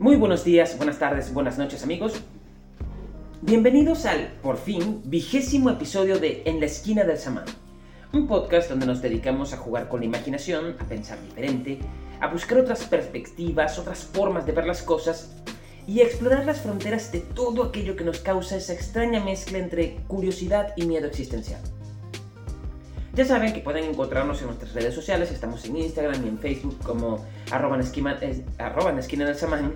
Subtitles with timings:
[0.00, 2.14] Muy buenos días, buenas tardes, buenas noches amigos.
[3.42, 7.44] Bienvenidos al, por fin, vigésimo episodio de En la esquina del samán.
[8.14, 11.80] Un podcast donde nos dedicamos a jugar con la imaginación, a pensar diferente,
[12.18, 15.36] a buscar otras perspectivas, otras formas de ver las cosas
[15.86, 19.96] y a explorar las fronteras de todo aquello que nos causa esa extraña mezcla entre
[20.08, 21.60] curiosidad y miedo existencial.
[23.12, 26.78] Ya saben que pueden encontrarnos en nuestras redes sociales, estamos en Instagram y en Facebook
[26.84, 28.18] como arroba en, esquina,
[28.58, 29.74] arroba en del samán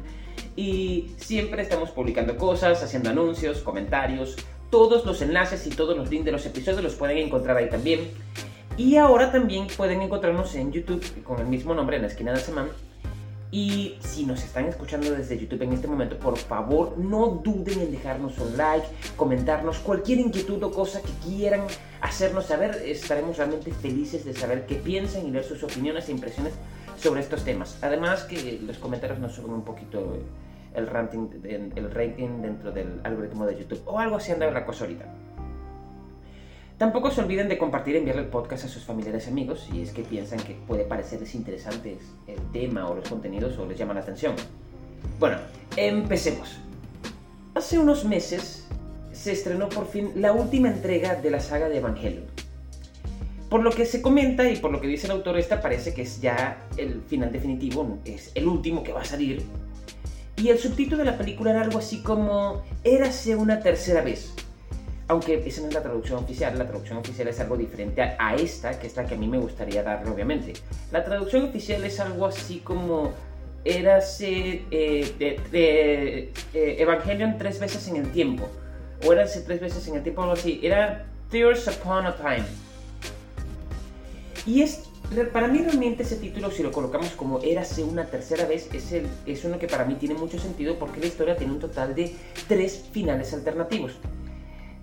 [0.57, 4.37] y siempre estamos publicando cosas, haciendo anuncios, comentarios,
[4.71, 8.11] todos los enlaces y todos los links de los episodios los pueden encontrar ahí también.
[8.77, 12.41] Y ahora también pueden encontrarnos en YouTube con el mismo nombre, en la esquina del
[12.41, 12.71] semana.
[13.53, 17.93] Y si nos están escuchando desde YouTube en este momento, por favor no duden en
[17.93, 18.84] dejarnos un like,
[19.17, 21.61] comentarnos cualquier inquietud o cosa que quieran
[22.01, 22.83] hacernos saber.
[22.84, 26.53] Estaremos realmente felices de saber qué piensan y ver sus opiniones e impresiones
[26.97, 27.78] sobre estos temas.
[27.81, 30.17] Además que los comentarios nos suben un poquito
[30.75, 34.84] el rating, el rating dentro del algoritmo de YouTube o algo así anda la cosa
[34.84, 35.06] ahorita.
[36.78, 39.81] Tampoco se olviden de compartir y enviarle el podcast a sus familiares y amigos si
[39.81, 43.94] es que piensan que puede parecerles interesante el tema o los contenidos o les llama
[43.94, 44.34] la atención.
[45.20, 45.39] Bueno,
[45.77, 46.58] empecemos.
[47.55, 48.66] Hace unos meses
[49.12, 52.25] se estrenó por fin la última entrega de la saga de Evangelion.
[53.48, 56.03] Por lo que se comenta y por lo que dice el autor, esta parece que
[56.03, 59.44] es ya el final definitivo, es el último que va a salir.
[60.37, 64.35] Y el subtítulo de la película era algo así como Érase una tercera vez
[65.09, 68.79] aunque esa no es la traducción oficial, la traducción oficial es algo diferente a, esta,
[68.79, 70.55] que es la que a mí me gustaría darle, obviamente.
[70.93, 73.12] La traducción oficial es algo así como
[73.65, 75.15] érase eh,
[75.53, 76.33] eh,
[76.79, 78.49] Evangelion tres veces en el tiempo,
[79.05, 80.61] o érase tres veces en el tiempo, algo así.
[80.62, 82.47] Era Tears Upon a Time.
[84.47, 84.85] Y es,
[85.33, 89.06] para mí realmente ese título, si lo colocamos como érase una tercera vez, es, el,
[89.27, 92.15] es uno que para mí tiene mucho sentido porque la historia tiene un total de
[92.48, 93.98] tres finales alternativos.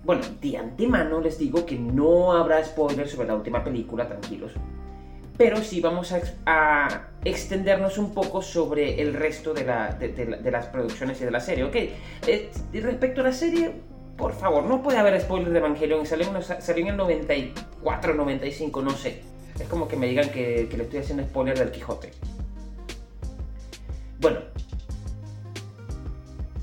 [0.04, 4.52] Bueno, de antemano les digo que no habrá spoilers sobre la última película, tranquilos.
[5.36, 6.12] Pero sí vamos
[6.46, 11.64] a, extendernos un poco sobre el resto de, las producciones y de la serie.
[11.64, 11.76] Ok,
[12.26, 13.72] eh, respecto a la serie,
[14.16, 16.04] por favor, no puede haber spoilers de Evangelion.
[16.04, 19.31] Salió, en el 94, 95, no sé.
[19.62, 22.10] Es como que me digan que, le estoy haciendo spoiler del Quijote.
[24.20, 24.40] Bueno.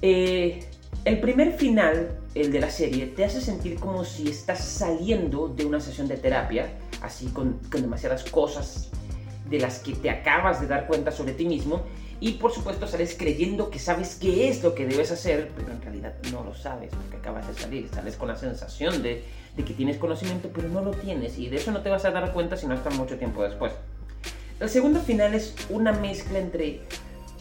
[0.02, 0.64] Eh,
[1.06, 5.66] el primer final el de la serie, te hace sentir como si estás saliendo de
[5.66, 6.70] una sesión de terapia,
[7.02, 8.90] así con, demasiadas cosas
[9.50, 11.84] de las que te acabas de dar cuenta sobre ti mismo,
[12.20, 15.82] y por supuesto sales creyendo que sabes qué es lo que debes hacer, pero en
[15.82, 19.24] realidad no lo sabes porque acabas de salir, sales con la sensación de,
[19.60, 22.12] de que tienes conocimiento, pero no lo tienes, y de eso no te vas a
[22.12, 23.74] dar cuenta sino hasta mucho tiempo después.
[24.58, 26.80] El segundo final es una mezcla entre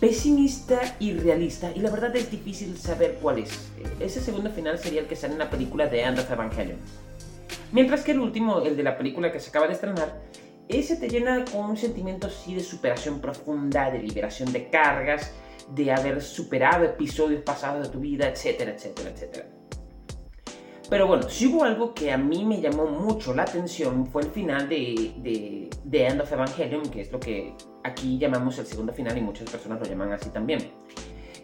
[0.01, 3.71] pesimista y realista, y la verdad es difícil saber cuál es.
[4.01, 6.79] Ese segundo final sería el que sale en la película de End of Evangelion.
[7.71, 10.21] Mientras que el último, el de la película que se acaba de estrenar,
[10.69, 15.33] ese te llena con un sentimiento así de superación profunda, de liberación de cargas,
[15.73, 19.58] de haber superado episodios pasados de tu vida, etcétera, etcétera, etcétera.
[20.91, 24.31] Pero bueno, si hubo algo que a mí me llamó mucho la atención fue el
[24.31, 27.55] final de, de, de End of Evangelion, que es lo que
[27.85, 30.61] aquí llamamos el segundo final y muchas personas lo llaman así también.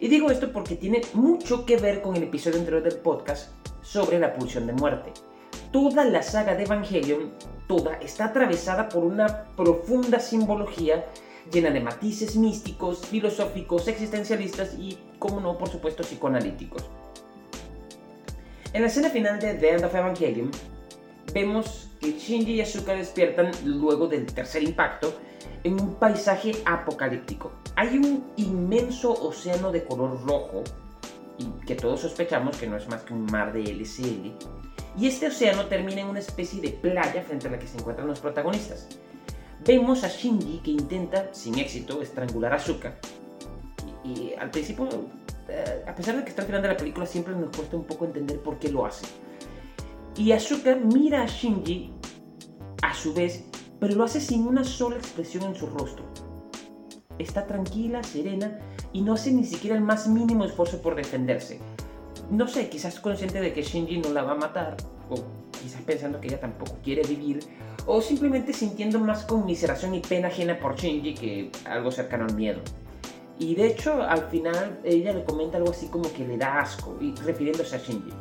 [0.00, 4.19] Y digo esto porque tiene mucho que ver con el episodio anterior del podcast sobre
[4.19, 5.12] la pulsión de muerte.
[5.71, 7.32] Toda la saga de Evangelion,
[7.69, 11.05] toda, está atravesada por una profunda simbología
[11.53, 16.84] llena de matices místicos, filosóficos, existencialistas y, como no, por supuesto, psicoanalíticos.
[18.74, 20.50] En la escena final de The End of Evangelion,
[21.32, 25.14] vemos que Shinji y Asuka despiertan luego del tercer impacto
[25.62, 27.52] en un paisaje apocalíptico.
[27.76, 30.64] Hay un inmenso océano de color rojo,
[31.38, 34.32] y que todos sospechamos que no es más que un mar de LCL,
[34.98, 38.08] y este océano termina en una especie de playa frente a la que se encuentran
[38.08, 38.88] los protagonistas.
[39.64, 42.96] Vemos a Shinji que intenta, sin éxito, estrangular a Asuka.
[44.02, 44.88] Y, al principio,
[45.54, 48.40] eh, a pesar de que está al la película, siempre nos cuesta un poco entender
[48.40, 49.06] por qué lo hace.
[50.16, 51.92] Y Asuka mira a Shinji,
[52.82, 53.44] a su vez,
[53.78, 56.04] pero lo hace sin una sola expresión en su rostro.
[57.18, 58.58] Está tranquila, serena
[58.92, 61.60] y no hace ni siquiera el más mínimo esfuerzo por defenderse.
[62.30, 64.76] No sé, quizás consciente de que Shinji no la va a matar,
[65.08, 65.14] o
[65.62, 67.40] quizás pensando que ella tampoco quiere vivir,
[67.86, 72.60] o simplemente sintiendo más conmiseración y pena ajena por Shinji que algo cercano al miedo.
[73.38, 76.96] Y de hecho, al final ella le comenta algo así como que le da asco,
[77.00, 78.12] y refiriéndose a Shinji.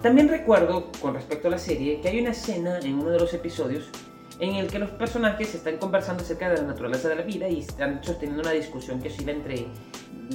[0.00, 3.32] También recuerdo, con respecto a la serie, que hay una escena en uno de los
[3.32, 3.88] episodios
[4.40, 7.60] en el que los personajes están conversando acerca de la naturaleza de la vida y
[7.60, 9.66] están sosteniendo una discusión que oscila entre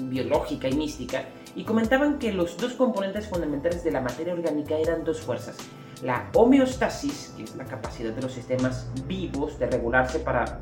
[0.04, 1.26] biológica y mística,
[1.56, 5.58] y comentaban que los dos componentes fundamentales de la materia orgánica eran dos fuerzas.
[6.04, 10.62] La homeostasis, que es la capacidad de los sistemas vivos de regularse para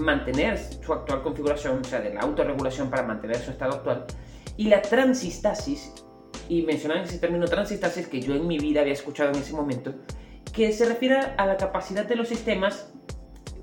[0.00, 4.06] mantener su actual configuración, o sea, de la autorregulación para mantener su estado actual,
[4.56, 5.92] y la transistasis,
[6.48, 9.94] y mencionan ese término transistasis que yo en mi vida había escuchado en ese momento,
[10.52, 12.92] que se refiere a la capacidad de los sistemas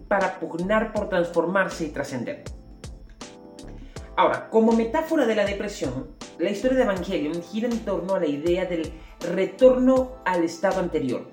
[0.08, 2.44] para pugnar por transformarse y trascender.
[4.18, 8.28] Ahora, como metáfora de la depresión, la historia de Evangelion gira en torno a la
[8.28, 8.92] idea del
[9.34, 11.30] retorno al estado anterior.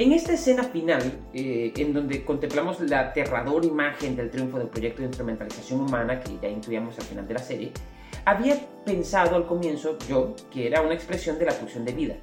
[0.00, 1.02] En esta escena final,
[1.34, 6.38] eh, en donde contemplamos la aterradora imagen del triunfo del proyecto de instrumentalización humana que
[6.40, 7.70] ya intuíamos al final de la serie,
[8.24, 12.16] había pensado al comienzo yo que era una expresión de la pulsión de vida.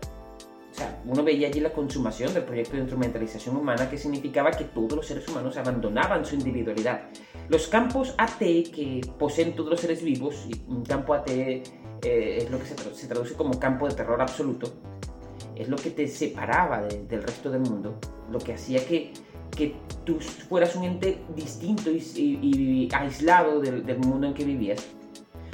[0.71, 4.63] O sea, uno veía allí la consumación del proyecto de instrumentalización humana que significaba que
[4.63, 7.03] todos los seres humanos abandonaban su individualidad.
[7.47, 11.61] Los campos AT que poseen todos los seres vivos, y un campo AT eh,
[12.01, 14.73] es lo que se, traduce como campo de terror absoluto,
[15.57, 17.99] es lo que te separaba del resto del mundo,
[18.31, 19.11] lo que hacía que,
[19.55, 19.75] que
[20.05, 24.85] tú fueras un ente distinto y, aislado del, mundo en que vivías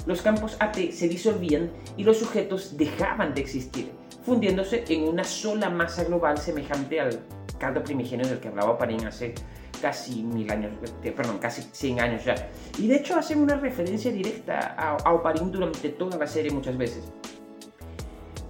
[0.05, 3.89] los campos AT se disolvían y los sujetos dejaban de existir,
[4.25, 7.21] fundiéndose en una sola masa global semejante al
[7.57, 9.33] caldo primigenio del que hablaba Parín hace
[9.81, 10.73] casi mil años,
[11.03, 12.35] eh, perdón, casi 100 años ya.
[12.77, 16.77] Y de hecho hacen una referencia directa a, a Oparín durante toda la serie muchas
[16.77, 17.03] veces.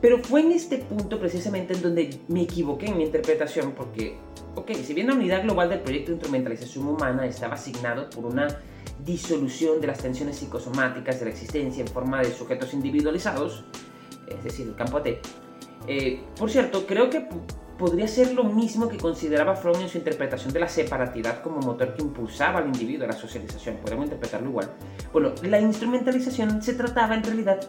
[0.04, 4.18] Pero fue en este punto precisamente en donde me equivoqué en mi interpretación porque,
[4.54, 8.50] ok, si bien la unidad global del proyecto de instrumentalización humana estaba asignado por una
[9.06, 13.64] disolución de las tensiones psicosomáticas de la existencia en forma de sujetos individualizados,
[14.28, 15.08] es decir, el campo AT.
[15.88, 17.26] Eh, por cierto, creo que
[17.78, 21.94] podría ser lo mismo que consideraba Freud en su interpretación de la separatidad como motor
[21.94, 23.78] que impulsaba al individuo a la socialización.
[23.78, 24.70] Podemos interpretarlo igual.
[25.14, 27.62] Bueno, la instrumentalización se trataba en realidad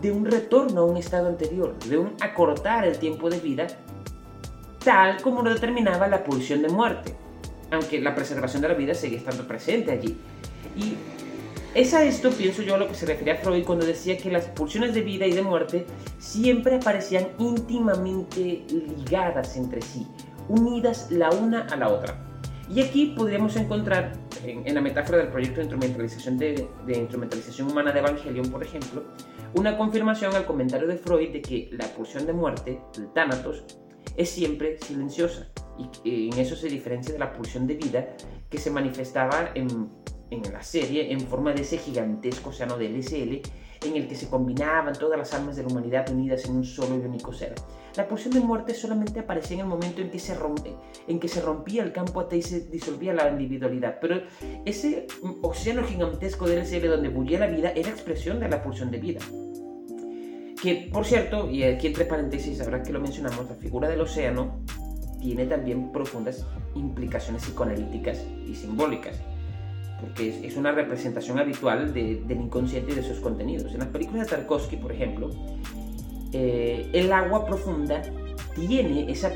[0.00, 3.66] de un retorno a un estado anterior, de un acortar el tiempo de vida
[4.84, 7.14] tal como lo determinaba la pulsión de muerte,
[7.70, 10.16] aunque la preservación de la vida seguía estando presente allí.
[10.76, 10.94] Y
[11.74, 14.46] es a esto, pienso yo, a lo que se refería Freud cuando decía que las
[14.46, 15.86] pulsiones de vida y de muerte
[16.18, 20.06] siempre aparecían íntimamente ligadas entre sí,
[20.48, 22.26] unidas la una a la otra.
[22.68, 24.12] Y aquí podríamos encontrar,
[24.44, 29.04] en, la metáfora del proyecto de instrumentalización, de, de, instrumentalización humana de Evangelion, por ejemplo,
[29.54, 33.64] una confirmación al comentario de Freud de que la pulsión de muerte, el Thanatos,
[34.16, 35.48] es siempre silenciosa.
[36.04, 38.16] Y en eso se diferencia de la pulsión de vida
[38.50, 39.90] que se manifestaba en
[40.30, 43.40] en la serie en forma de ese gigantesco océano de LSL
[43.86, 46.96] en el que se combinaban todas las almas de la humanidad unidas en un solo
[46.96, 47.54] y único ser.
[47.96, 50.74] La pulsión de muerte solamente aparecía en el momento en que se, rompe,
[51.08, 54.22] en que se rompía el campo AT y se disolvía la individualidad, pero
[54.64, 55.06] ese
[55.42, 59.20] océano gigantesco de LSL donde bullía la vida era expresión de la pulsión de vida.
[60.62, 64.60] Que, por cierto, y aquí entre paréntesis, ahora que lo mencionamos, la figura del océano
[65.18, 69.20] tiene también profundas implicaciones psicoanalíticas y simbólicas
[70.00, 73.72] porque es, una representación habitual del inconsciente y de sus contenidos.
[73.72, 75.30] En las películas de Tarkovsky, por ejemplo,
[76.32, 78.02] eh, el agua profunda
[78.54, 79.32] tiene esa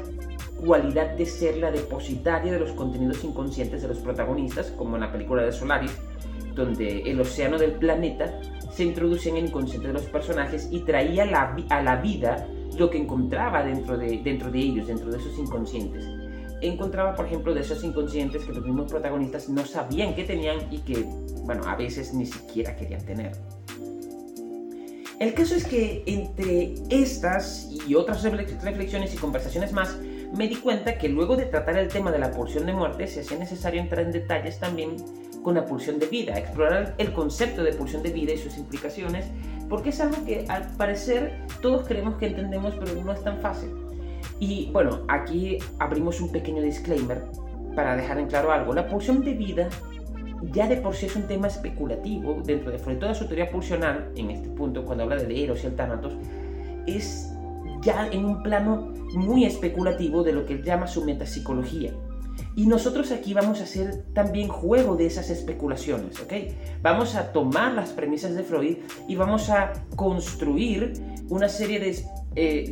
[0.65, 5.13] cualidad de ser la depositaria de los contenidos inconscientes de los protagonistas, como en la
[5.13, 5.97] película de Solaris,
[6.55, 8.41] donde el océano del planeta
[8.73, 11.25] se introducía en el inconsciente de los personajes y traía
[11.69, 12.47] a la vida
[12.79, 14.23] lo que encontraba dentro de,
[14.55, 16.24] ellos, dentro de esos inconscientes
[16.69, 20.79] encontraba, por ejemplo, de esos inconscientes que los mismos protagonistas no sabían que tenían y
[20.79, 21.05] que,
[21.43, 23.33] bueno, a veces ni siquiera querían tener.
[25.21, 29.97] El caso es que entre estas y otras reflexiones y conversaciones más,
[30.37, 33.21] me di cuenta que luego de tratar el tema de la pulsión de muerte, se
[33.21, 34.97] hacía necesario entrar en detalles también
[35.43, 39.27] con la pulsión de vida, explorar el concepto de pulsión de vida y sus implicaciones,
[39.69, 43.71] porque es algo que al parecer todos creemos que entendemos, pero no es tan fácil.
[44.41, 47.25] Y bueno, aquí abrimos un pequeño disclaimer
[47.75, 48.73] para dejar en claro algo.
[48.75, 49.69] La pulsión de vida
[50.53, 52.79] ya de por sí es un tema especulativo dentro de.
[52.97, 56.15] Toda su teoría pulsional, en este punto, cuando habla de Eros y el Thanatos,
[56.87, 57.33] es
[57.81, 61.93] ya en un plano muy especulativo de lo que él llama su metapsicología.
[62.57, 66.33] Y nosotros aquí vamos a hacer también juego de esas especulaciones, ¿ok?
[66.83, 68.77] Vamos a tomar las premisas de Freud
[69.09, 70.93] y vamos a construir
[71.29, 72.05] una serie de
[72.37, 72.69] eh,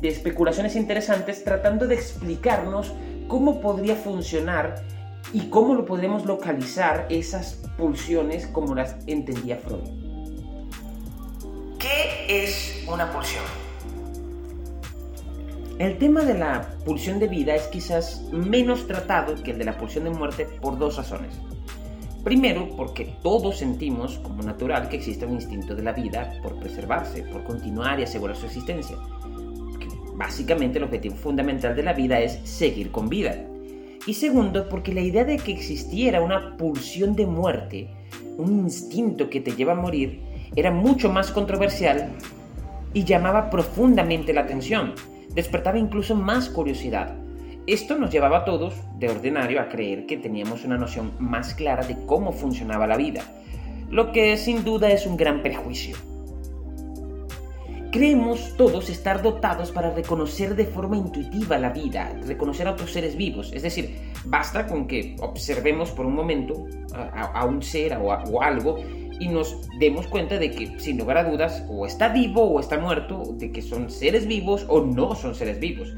[0.00, 2.92] de, especulaciones interesantes tratando de explicarnos
[3.26, 4.84] cómo podría funcionar
[5.32, 9.82] y cómo lo podemos localizar esas pulsiones como las entendía Freud.
[11.80, 13.69] ¿Qué es una pulsión?
[15.80, 19.78] El tema de la pulsión de vida es quizás menos tratado que el de la
[19.78, 21.40] pulsión de muerte por dos razones.
[22.22, 27.22] Primero, porque todos sentimos como natural que existe un instinto de la vida por preservarse,
[27.22, 28.94] por continuar y asegurar su existencia.
[30.16, 33.42] básicamente el objetivo fundamental de la vida es seguir con vida.
[34.06, 37.88] Y segundo, porque la idea de que existiera una pulsión de muerte,
[38.36, 40.20] un instinto que te lleva a morir,
[40.54, 42.10] era mucho más controversial
[42.92, 44.92] y llamaba profundamente la atención,
[45.34, 47.16] despertaba incluso más curiosidad.
[47.66, 51.86] Esto nos llevaba a todos, de ordinario, a creer que teníamos una noción más clara
[51.86, 53.22] de cómo funcionaba la vida,
[53.90, 55.96] lo que sin duda es un gran prejuicio.
[57.92, 63.16] Creemos todos estar dotados para reconocer de forma intuitiva la vida, reconocer a otros seres
[63.16, 63.50] vivos.
[63.52, 68.78] Es decir, basta con que observemos por un momento a, un ser o, o algo
[69.20, 72.78] y nos demos cuenta de que, sin lugar a dudas, o está vivo o está
[72.78, 75.94] muerto, de que son seres vivos o no son seres vivos.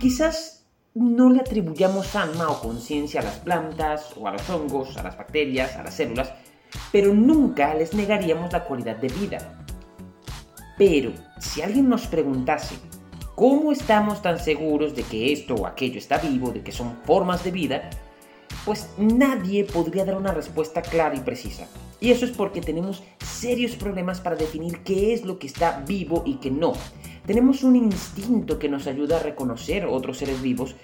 [0.00, 5.02] Quizás no le atribuyamos alma o conciencia a las plantas o a los hongos, a
[5.02, 6.32] las bacterias, a las células,
[6.90, 9.64] pero nunca les negaríamos la cualidad de vida.
[10.78, 12.76] Pero si alguien nos preguntase,
[13.34, 17.44] ¿cómo estamos tan seguros de que esto o aquello está vivo, de que son formas
[17.44, 17.90] de vida?
[18.64, 21.68] Pues nadie podría dar una respuesta clara y precisa.
[22.00, 26.22] Y eso es porque tenemos serios problemas para definir qué es lo que está vivo
[26.24, 26.72] y qué no.
[27.26, 30.74] Tenemos un instinto que nos ayuda a reconocer otros seres vivos,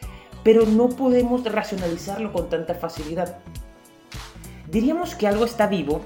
[0.45, 3.39] pero no podemos racionalizarlo con tanta facilidad.
[4.71, 6.03] Diríamos que algo está vivo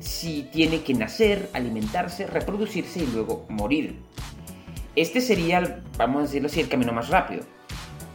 [0.00, 4.00] si tiene que nacer, alimentarse, reproducirse y luego morir.
[4.94, 7.42] Este sería, vamos a decirlo así, el camino más rápido.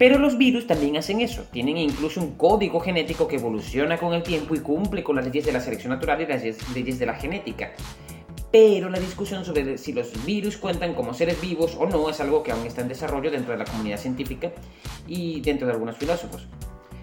[0.01, 4.24] Pero los virus también hacen eso, tienen incluso un código genético que evoluciona con el
[4.24, 6.41] tiempo y cumple con las leyes de la selección natural y las
[6.74, 7.74] leyes de la genética
[8.51, 12.41] pero la discusión sobre si los virus cuentan como seres vivos o no es algo
[12.41, 14.51] que aún está en desarrollo dentro de la comunidad científica
[15.08, 16.48] y dentro de algunos filósofos.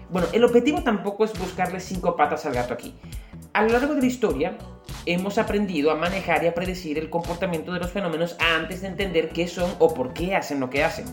[0.09, 2.93] Bueno, el objetivo tampoco es buscarle cinco patas al gato aquí.
[3.53, 4.57] A lo largo de la historia,
[5.05, 9.29] hemos aprendido a manejar y a predecir el comportamiento de los fenómenos antes de entender
[9.29, 11.05] qué son o por qué hacen lo que hacen.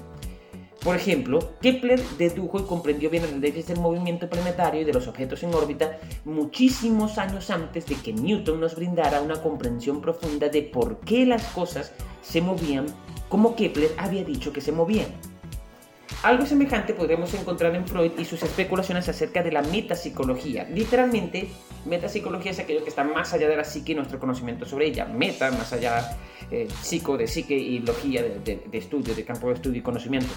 [0.87, 5.09] Por ejemplo, Kepler dedujo y comprendió bien las leyes del movimiento planetario y de los
[5.09, 10.63] objetos en órbita muchísimos años antes de que Newton nos brindara una comprensión profunda de
[10.63, 12.87] por qué las cosas se movían
[13.29, 15.09] como Kepler había dicho que se movían.
[16.23, 20.69] Algo semejante podremos encontrar en Freud y sus especulaciones acerca de la metapsicología.
[20.73, 21.49] Literalmente,
[21.85, 25.05] metapsicología es aquello que está más allá de la psique y nuestro conocimiento sobre ella.
[25.07, 26.17] Meta, más allá,
[26.53, 30.33] eh, psico de psique y logía de, de estudio, de campo de estudio y conocimiento.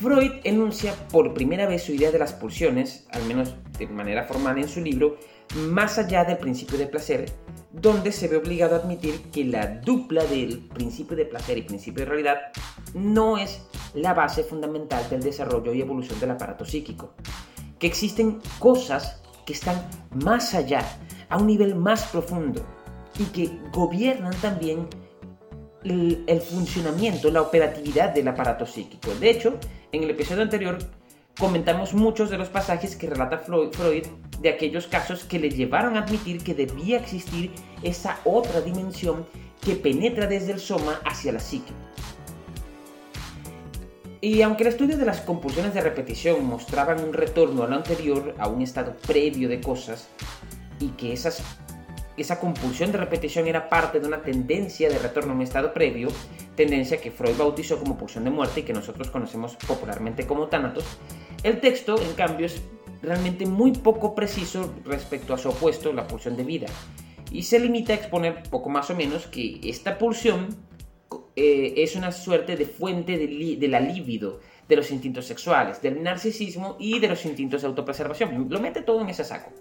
[0.00, 4.56] Freud enuncia por primera vez su idea de las pulsiones, al menos de manera formal
[4.58, 5.16] en su libro,
[5.56, 7.32] más allá del principio de placer,
[7.72, 12.04] donde se ve obligado a admitir que la dupla del principio de placer y principio
[12.04, 12.38] de realidad
[12.94, 13.62] no es
[13.94, 17.14] la base fundamental del desarrollo y evolución del aparato psíquico,
[17.78, 20.82] que existen cosas que están más allá,
[21.28, 22.64] a un nivel más profundo,
[23.18, 24.86] y que gobiernan también
[25.84, 29.14] el, funcionamiento, la operatividad del aparato psíquico.
[29.14, 29.58] De hecho,
[29.92, 30.78] en el episodio anterior
[31.38, 34.06] comentamos muchos de los pasajes que relata Freud
[34.40, 37.52] de aquellos casos que le llevaron a admitir que debía existir
[37.82, 39.26] esa otra dimensión
[39.60, 41.72] que penetra desde el soma hacia la psique.
[44.20, 48.34] Y aunque el estudio de las compulsiones de repetición mostraban un retorno a lo anterior,
[48.38, 50.08] a un estado previo de cosas,
[50.80, 51.42] y que esas
[52.18, 56.08] esa compulsión de repetición era parte de una tendencia de retorno a un estado previo,
[56.56, 60.84] tendencia que Freud bautizó como pulsión de muerte y que nosotros conocemos popularmente como tánatos,
[61.42, 62.62] el texto, en cambio, es
[63.02, 66.66] realmente muy poco preciso respecto a su opuesto, la pulsión de vida,
[67.30, 70.48] y se limita a exponer poco más o menos que esta pulsión
[71.36, 76.76] eh, es una suerte de fuente de, la libido, de los instintos sexuales, del narcisismo
[76.80, 78.48] y de los instintos de autopreservación.
[78.50, 79.52] Lo mete todo en ese saco.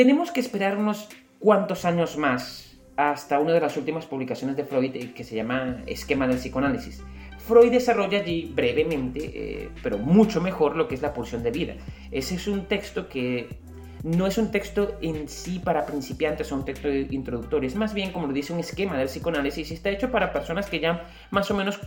[0.00, 4.96] Tenemos que esperar unos cuantos años más hasta una de las últimas publicaciones de Freud
[4.96, 7.02] eh, que se llama Esquema del psicoanálisis.
[7.46, 11.74] Freud desarrolla allí brevemente, eh, pero mucho mejor, lo que es la pulsión de vida.
[12.10, 13.58] Ese es un texto que
[14.02, 18.10] no es un texto en sí para principiantes o un texto introductorio, es más bien,
[18.10, 21.50] como lo dice, un esquema del psicoanálisis y está hecho para personas que ya más
[21.50, 21.78] o menos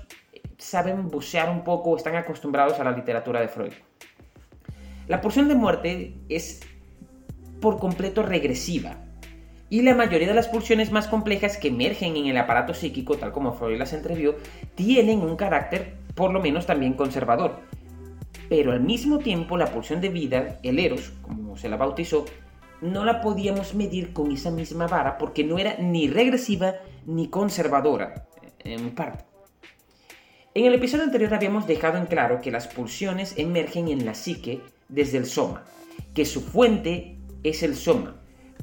[0.60, 3.74] saben bucear un poco o están acostumbrados a la literatura de Freud.
[5.08, 6.62] La pulsión de muerte es
[7.63, 8.98] por completo regresiva.
[9.70, 13.32] Y la mayoría de las pulsiones más complejas que emergen en el aparato psíquico, tal
[13.32, 14.36] como Freud las entrevió,
[14.75, 17.62] tienen un carácter por lo menos también conservador.
[18.50, 22.25] Pero al mismo tiempo la pulsión de vida, el eros, como se la bautizó,
[22.82, 26.74] no la podíamos medir con esa misma vara porque no era ni regresiva
[27.05, 28.27] ni conservadora.
[28.60, 29.24] en parte.
[30.53, 34.62] En el episodio anterior habíamos dejado en claro que las pulsiones emergen en la psique
[34.89, 35.63] desde el soma,
[36.13, 38.15] que su fuente es el soma,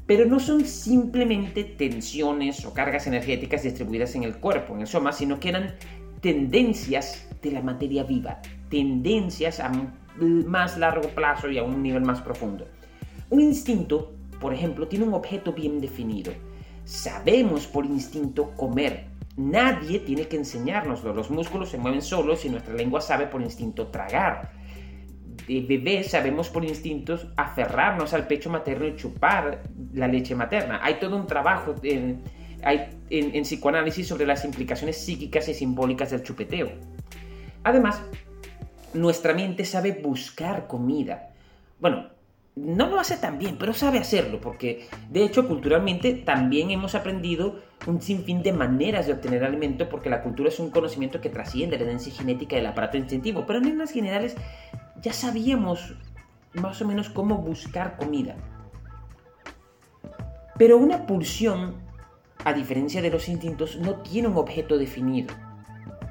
[0.05, 5.11] pero no son simplemente tensiones o cargas energéticas distribuidas en el cuerpo, en el soma,
[5.11, 5.75] sino que eran
[6.21, 9.71] tendencias de la materia viva, tendencias a
[10.17, 12.67] más largo plazo y a un nivel más profundo.
[13.29, 16.33] Un instinto, por ejemplo, tiene un objeto bien definido.
[16.83, 19.07] Sabemos por instinto comer.
[19.37, 21.13] Nadie tiene que enseñárnoslo.
[21.13, 24.51] Los músculos se mueven solos y nuestra lengua sabe por instinto tragar.
[25.47, 30.79] De bebés sabemos por instintos aferrarnos al pecho materno y chupar la leche materna.
[30.83, 32.21] Hay todo un trabajo en,
[33.09, 36.69] en psicoanálisis sobre las implicaciones psíquicas y simbólicas del chupeteo.
[37.63, 38.01] Además,
[38.93, 41.31] nuestra mente sabe buscar comida.
[41.79, 42.07] Bueno,
[42.55, 47.61] no lo hace tan bien, pero sabe hacerlo, porque de hecho culturalmente también hemos aprendido
[47.87, 51.77] un sinfín de maneras de obtener alimento, porque la cultura es un conocimiento que trasciende
[51.77, 54.35] la herencia genética del aparato instintivo, pero en líneas generales
[55.01, 55.95] ya sabíamos
[56.53, 58.35] más o menos cómo buscar comida.
[60.57, 61.75] Pero una pulsión,
[62.43, 65.33] a diferencia de los instintos, no tiene un objeto definido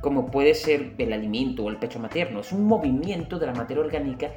[0.00, 2.40] como puede ser el alimento o el pecho materno.
[2.40, 4.30] Es un movimiento de la materia orgánica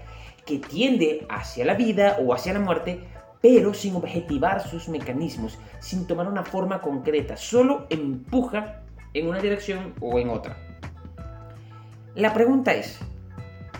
[0.45, 3.00] que tiende hacia la vida o hacia la muerte,
[3.41, 8.81] pero sin objetivar sus mecanismos, sin tomar una forma concreta, solo empuja
[9.13, 10.57] en una dirección o en otra.
[12.15, 13.00] La pregunta es,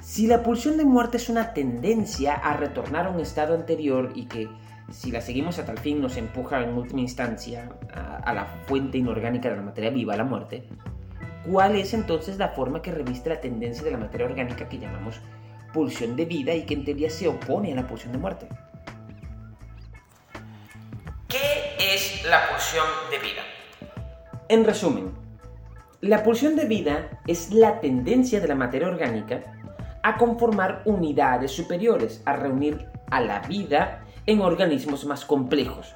[0.04, 4.26] si la pulsión de muerte es una tendencia a retornar a un estado anterior y
[4.26, 4.50] que
[4.92, 8.98] si la seguimos a tal fin nos empuja en última instancia a, a la fuente
[9.00, 10.68] inorgánica de la materia viva, la muerte,
[11.46, 15.20] ¿Cuál es entonces la forma que reviste la tendencia de la materia orgánica que llamamos
[15.74, 18.48] pulsión de vida y que en teoría se opone a la pulsión de muerte?
[21.28, 23.42] ¿Qué es la pulsión de vida?
[24.48, 25.12] En resumen,
[26.00, 29.44] la pulsión de vida es la tendencia de la materia orgánica
[30.04, 35.96] a conformar unidades superiores, a reunir a la vida en organismos más complejos,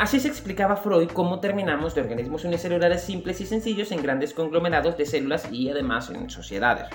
[0.00, 4.96] Así se explicaba Freud cómo terminamos de organismos unicelulares simples y sencillos en grandes conglomerados
[4.96, 6.88] de células y además en sociedades.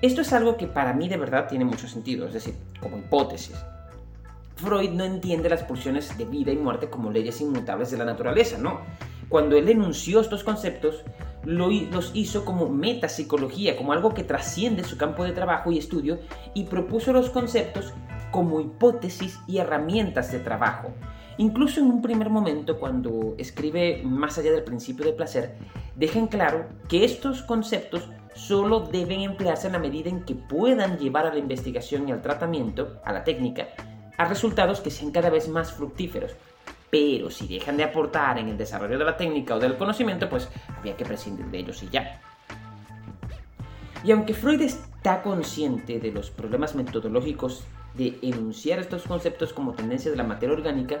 [0.00, 3.62] Esto es algo que para mí de verdad tiene mucho sentido, es decir, como hipótesis.
[4.56, 8.56] Freud no entiende las pulsiones de vida y muerte como leyes inmutables de la naturaleza,
[8.56, 8.80] no.
[9.28, 11.04] Cuando él enunció estos conceptos,
[11.44, 16.18] los hizo como metapsicología, como algo que trasciende su campo de trabajo y estudio,
[16.54, 17.92] y propuso los conceptos
[18.30, 20.92] como hipótesis y herramientas de trabajo,
[21.38, 25.54] Incluso en un primer momento, cuando escribe Más allá del principio del placer,
[25.96, 31.26] dejan claro que estos conceptos solo deben emplearse en la medida en que puedan llevar
[31.26, 33.68] a la investigación y al tratamiento, a la técnica,
[34.16, 36.32] a resultados que sean cada vez más fructíferos.
[36.92, 40.50] Pero si dejan de aportar en el desarrollo de la técnica o del conocimiento, pues
[40.76, 42.20] había que prescindir de ellos y ya.
[44.04, 50.10] Y aunque Freud está consciente de los problemas metodológicos de enunciar estos conceptos como tendencia
[50.10, 51.00] de la materia orgánica,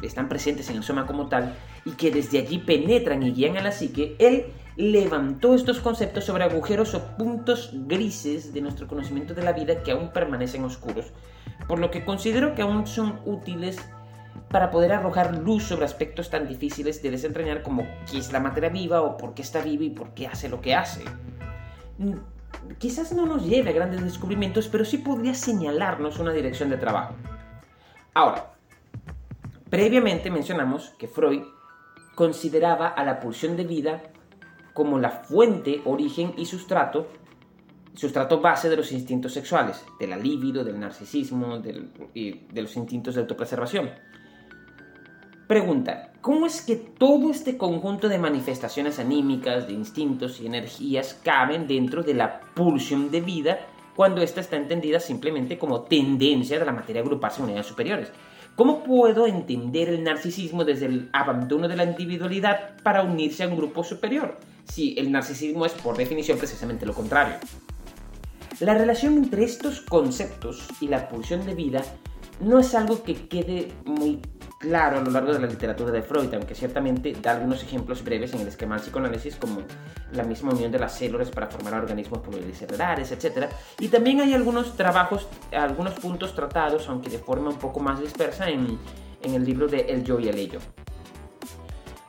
[0.00, 3.58] que están presentes en el soma como tal, y que desde allí penetran y guían
[3.58, 9.34] a la psique, él levantó estos conceptos sobre agujeros o puntos grises de nuestro conocimiento
[9.34, 11.12] de la vida que aún permanecen oscuros,
[11.68, 13.78] por lo que considero que aún son útiles
[14.50, 18.68] para poder arrojar luz sobre aspectos tan difíciles de desentrañar como qué es la materia
[18.68, 21.04] viva o por qué está viva y por qué hace lo que hace
[22.78, 27.14] quizás no nos lleve a grandes descubrimientos, pero sí podría señalarnos una dirección de trabajo.
[28.14, 28.52] Ahora,
[29.68, 31.42] previamente mencionamos que Freud
[32.14, 34.02] consideraba a la pulsión de vida
[34.74, 37.08] como la fuente, origen y sustrato,
[37.94, 41.60] sustrato base de los instintos sexuales, de la libido, del narcisismo
[42.14, 43.90] y de los instintos de autopreservación.
[45.50, 51.66] Pregunta, ¿cómo es que todo este conjunto de manifestaciones anímicas, de instintos y energías caben
[51.66, 53.58] dentro de la pulsión de vida
[53.96, 58.12] cuando ésta está entendida simplemente como tendencia de la materia a agruparse en unidades superiores?
[58.54, 63.56] ¿Cómo puedo entender el narcisismo desde el abandono de la individualidad para unirse a un
[63.56, 64.38] grupo superior?
[64.72, 67.34] Si el narcisismo es por definición precisamente lo contrario.
[68.60, 71.82] La relación entre estos conceptos y la pulsión de vida
[72.38, 74.20] no es algo que quede muy
[74.60, 78.34] claro a lo largo de la literatura de Freud, aunque ciertamente da algunos ejemplos breves
[78.34, 79.62] en el esquema del psicoanálisis, como
[80.12, 83.46] la misma unión de las células para formar organismos pluricelulares, etc.
[83.78, 88.50] Y también hay algunos trabajos, algunos puntos tratados, aunque de forma un poco más dispersa,
[88.50, 88.78] en,
[89.22, 90.60] en el libro de El yo y el ello.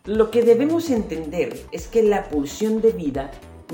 [0.03, 3.31] Lo que debemos entender es que la pulsión de vida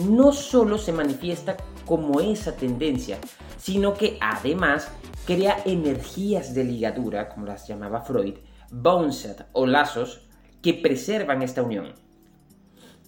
[0.08, 3.18] no solo se manifiesta como esa tendencia,
[3.58, 4.92] sino que además
[5.26, 8.36] crea energías de ligadura, como las llamaba Freud,
[8.71, 10.27] boneset o lazos
[10.62, 11.93] que preservan esta unión.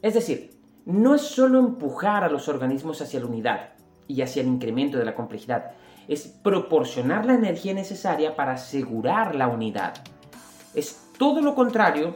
[0.02, 3.70] Es decir, no es solo empujar a los organismos hacia la unidad
[4.08, 5.72] y hacia el incremento de la complejidad,
[6.08, 9.94] es proporcionar la energía necesaria para asegurar la unidad.
[10.74, 12.16] Es todo lo contrario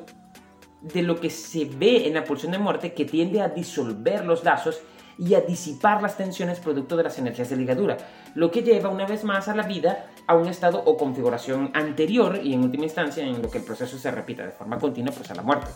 [0.82, 4.44] de lo que se ve en la pulsión de muerte que tiende a disolver los
[4.44, 4.82] lazos
[5.18, 7.98] y a disipar las tensiones producto de las energías de ligadura,
[8.36, 12.40] lo que lleva una vez más a la vida a un estado o configuración anterior
[12.44, 15.30] y en última instancia en lo que el proceso se repita de forma continua pues
[15.32, 15.68] a la muerte.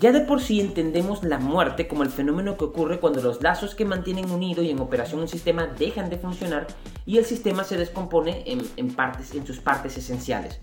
[0.00, 3.74] Ya de por sí entendemos la muerte como el fenómeno que ocurre cuando los lazos
[3.74, 6.66] que mantienen unido y en operación un sistema dejan de funcionar
[7.06, 10.58] y el sistema se descompone en, partes, en sus partes esenciales.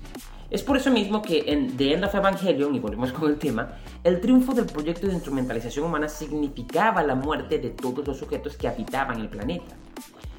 [0.51, 3.77] Es por eso mismo que en The End of Evangelion, y volvemos con el tema,
[4.03, 8.67] el triunfo del proyecto de instrumentalización humana significaba la muerte de todos los sujetos que
[8.67, 9.77] habitaban el planeta.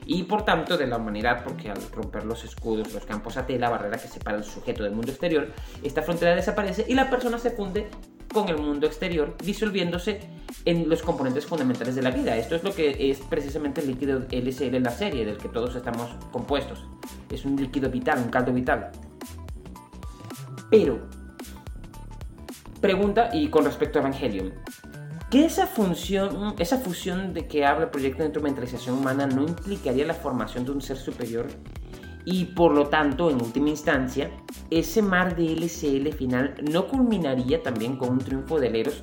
[0.05, 3.71] Y por tanto de la humanidad, porque al romper los escudos, los campos AT, la
[3.71, 5.51] barrera que separa el sujeto del mundo exterior,
[5.83, 7.89] esta frontera desaparece y la persona se funde
[8.35, 10.21] con el mundo exterior, disolviéndose
[10.67, 12.37] en los componentes fundamentales de la vida.
[12.37, 15.75] Esto es lo que es precisamente el líquido LCL en la serie, del que todos
[15.75, 16.85] estamos compuestos.
[17.31, 18.91] Es un líquido vital, un caldo vital.
[20.73, 21.01] Pero,
[22.81, 24.55] pregunta y con respecto a Evangelion,
[25.31, 30.07] ¿que esa función, esa fusión de que habla el proyecto de instrumentalización humana no implicaría
[30.07, 31.49] la formación de un ser superior?
[32.25, 34.31] Y por lo tanto, en última instancia,
[34.71, 39.03] ese mar de LCL final no culminaría también con un triunfo de Eros,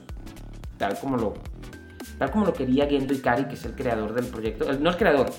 [0.79, 1.35] tal como lo,
[2.17, 5.29] tal como lo quería Gendo Ikari, que es el creador del proyecto, no el creador,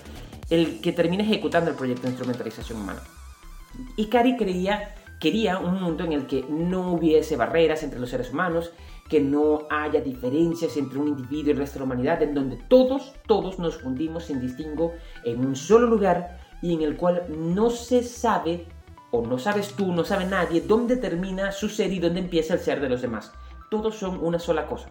[0.48, 3.00] el que termina ejecutando el proyecto de instrumentalización humana.
[3.96, 8.72] Ikari creía Quería un mundo en el que no hubiese barreras entre los seres humanos,
[9.10, 12.56] que no haya diferencias entre un individuo y el resto de la humanidad, en donde
[12.56, 17.68] todos, todos nos fundimos sin distingo en un solo lugar y en el cual no
[17.68, 18.66] se sabe,
[19.10, 22.60] o no sabes tú, no sabe nadie, dónde termina su ser y dónde empieza el
[22.60, 23.32] ser de los demás.
[23.70, 24.88] Todos son una sola cosa.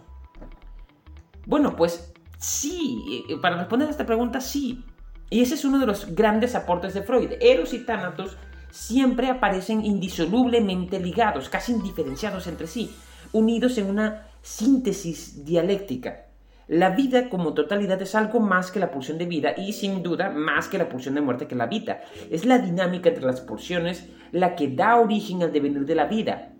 [1.44, 4.84] Bueno, pues sí, eh, para responder a esta pregunta, sí.
[5.28, 7.32] Y ese es uno de los grandes aportes de Freud.
[7.40, 8.36] Eros y Thanatos
[8.70, 12.90] siempre aparecen indisolublemente ligados, casi indiferenciados entre sí,
[13.32, 16.26] unidos en una síntesis dialéctica.
[16.70, 20.30] La vida como totalidad es algo más que la pulsión de vida y sin duda
[20.30, 22.02] más que la pulsión de muerte que la vida.
[22.30, 26.52] Es la dinámica entre las pulsiones la que da origen al devenir de la vida.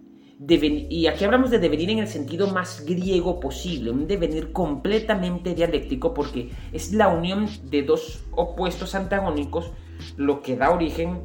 [0.48, 6.12] y aquí hablamos de devenir en el sentido más griego posible, un devenir completamente dialéctico
[6.12, 9.70] porque es la unión de dos opuestos antagónicos
[10.16, 11.22] lo que da origen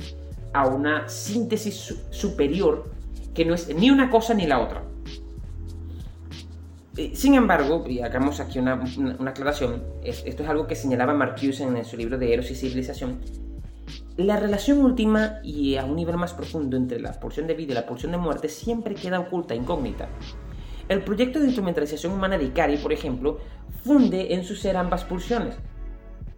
[0.56, 2.90] a una síntesis superior
[3.34, 4.84] que no es ni una cosa ni la otra.
[6.96, 8.82] Eh, sin embargo, y hagamos aquí una,
[9.26, 13.20] aclaración, esto es algo que señalaba Marcuse en su libro de Eros y Civilización,
[14.16, 17.76] la relación última y a un nivel más profundo entre la porción de vida y
[17.76, 20.08] la porción de muerte siempre queda oculta, incógnita.
[20.88, 23.40] El proyecto de instrumentalización humana de Ikari, por ejemplo,
[23.84, 25.58] funde en su ser ambas pulsiones,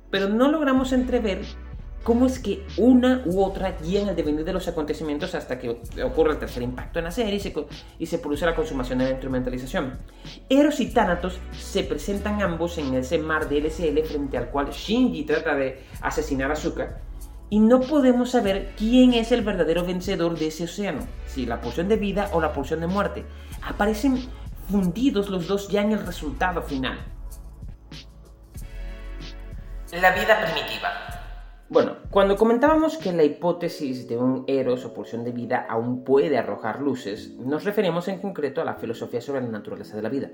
[0.10, 1.42] pero no logramos entrever
[2.08, 6.32] cómo es que una u otra guían el devenir de los acontecimientos hasta que ocurre
[6.32, 7.36] el tercer impacto en la serie
[8.00, 9.98] y se, produce la consumación de la instrumentalización.
[10.48, 15.26] Eros y Thanatos se presentan ambos en ese mar de LCL frente al cual Shinji
[15.26, 17.02] trata de asesinar a Zuka
[17.50, 21.90] y no podemos saber quién es el verdadero vencedor de ese océano, si la pulsión
[21.90, 23.26] de vida o la pulsión de muerte.
[23.64, 24.30] Aparecen
[24.72, 27.00] fundidos los dos ya en el resultado final.
[29.92, 31.07] La vida primitiva.
[31.70, 36.38] Bueno, cuando comentábamos que la hipótesis de un eros o pulsión de vida aún puede
[36.38, 40.32] arrojar luces, nos referimos en concreto a la filosofía sobre la naturaleza de la vida.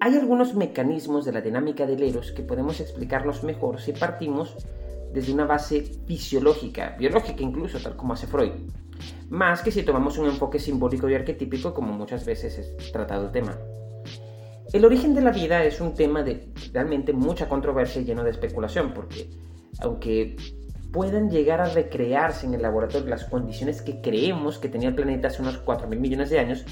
[0.00, 4.56] Hay algunos mecanismos de la dinámica del eros que podemos explicarlos mejor si partimos
[5.12, 8.52] desde una base fisiológica, biológica incluso, tal como hace Freud,
[9.28, 13.32] más que si tomamos un enfoque simbólico y arquetípico como muchas veces es tratado el
[13.32, 13.58] tema.
[14.72, 18.30] El origen de la vida es un tema de realmente mucha controversia y lleno de
[18.30, 19.28] especulación, porque
[19.80, 20.36] aunque
[20.92, 25.28] puedan llegar a recrearse en el laboratorio las condiciones que creemos que tenía el planeta
[25.28, 26.64] hace unos 4 mil millones de años,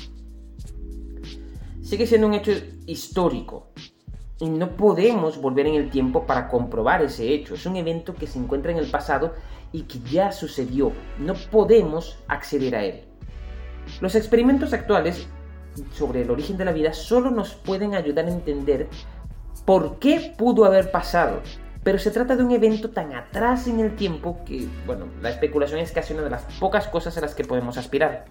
[1.82, 2.52] sigue siendo un hecho
[2.87, 3.68] histórico.
[4.40, 7.54] Y no podemos volver en el tiempo para comprobar ese hecho.
[7.54, 9.34] Es un evento que se encuentra en el pasado
[9.72, 10.92] y que ya sucedió.
[11.18, 13.04] No podemos acceder a él.
[14.00, 15.26] Los experimentos actuales
[15.92, 18.88] sobre el origen de la vida solo nos pueden ayudar a entender
[19.64, 21.40] por qué pudo haber pasado
[21.88, 25.81] pero se trata de un evento tan atrás en el tiempo que, bueno, la especulación
[25.81, 28.27] es casi una de las pocas cosas a las que podemos aspirar.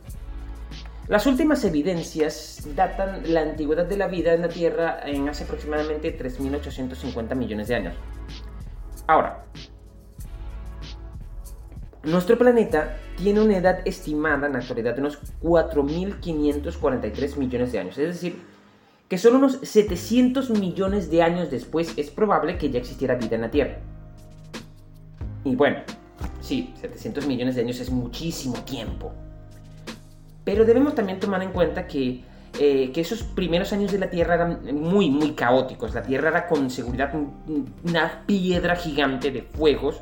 [1.07, 6.15] Las últimas evidencias datan la antigüedad de la vida en la Tierra en hace aproximadamente
[6.15, 7.95] 3.850 millones de años.
[9.07, 9.45] Ahora,
[12.03, 17.97] nuestro planeta tiene una edad estimada en la actualidad de unos 4.543 millones de años,
[17.97, 18.39] es decir,
[19.07, 23.41] que solo unos 700 millones de años después es probable que ya existiera vida en
[23.41, 23.77] la Tierra.
[25.45, 25.77] Y bueno,
[26.41, 29.13] sí, 700 millones de años es muchísimo tiempo.
[30.43, 32.21] Pero debemos también tomar en cuenta que,
[32.59, 35.93] eh, que esos primeros años de la Tierra eran muy, muy caóticos.
[35.93, 37.13] La Tierra era con seguridad
[37.83, 40.01] una piedra gigante de fuegos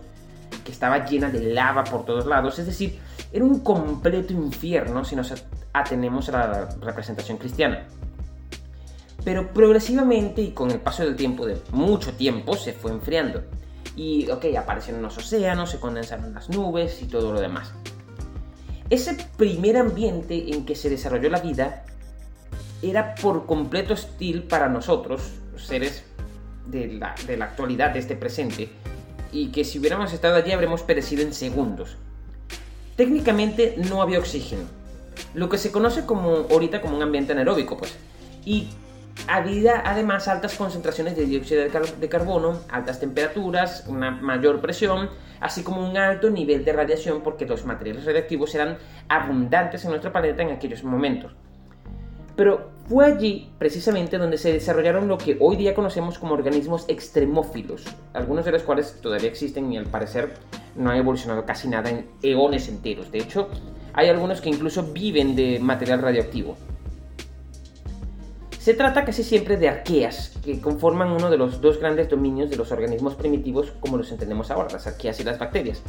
[0.64, 2.58] que estaba llena de lava por todos lados.
[2.58, 3.00] Es decir,
[3.32, 5.32] era un completo infierno si nos
[5.74, 7.86] atenemos a la representación cristiana.
[9.26, 13.44] Pero progresivamente y con el paso del tiempo, de mucho tiempo, se fue enfriando.
[13.96, 17.74] Y, ok, aparecieron los océanos, se condensaron las nubes y todo lo demás.
[18.90, 21.86] Ese primer ambiente en que se desarrolló la vida
[22.84, 25.22] era por completo hostil para nosotros,
[25.58, 26.04] seres
[26.68, 28.70] de la, de la actualidad, de este presente,
[29.32, 31.98] y que si hubiéramos estado allí habríamos perecido en segundos.
[32.96, 34.64] Técnicamente no había oxígeno,
[35.34, 37.96] lo que se conoce como ahorita como un ambiente anaeróbico, pues.
[38.46, 38.70] Y
[39.28, 45.88] había además altas concentraciones de dióxido de, carbono, altas temperaturas, una mayor presión, así como
[45.88, 50.52] un alto nivel de radiación porque los materiales radiactivos eran abundantes en nuestro planeta en
[50.52, 51.34] aquellos momentos.
[52.36, 57.86] Pero fue allí precisamente donde se desarrollaron lo que hoy día conocemos como organismos extremófilos,
[58.14, 60.34] algunos de los cuales todavía existen y al parecer
[60.76, 63.12] no han evolucionado casi nada en eones enteros.
[63.12, 63.50] De hecho,
[63.94, 66.58] hay algunos que incluso viven de material radioactivo.
[68.66, 72.56] Se trata casi siempre de arqueas, que conforman uno de los dos grandes dominios de
[72.56, 75.84] los organismos primitivos como los entendemos ahora, las arqueas y las bacterias.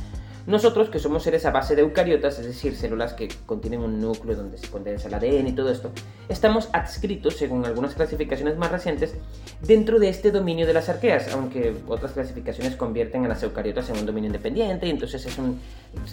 [0.46, 4.36] Nosotros, que somos seres a base de eucariotas, es decir, células que contienen un núcleo
[4.36, 5.90] donde se condensa el ADN y todo esto,
[6.28, 9.14] estamos adscritos, según algunas clasificaciones más recientes,
[9.62, 13.96] dentro de este dominio de las arqueas, aunque otras clasificaciones convierten a las eucariotas en
[13.96, 15.58] un dominio independiente, y entonces es un,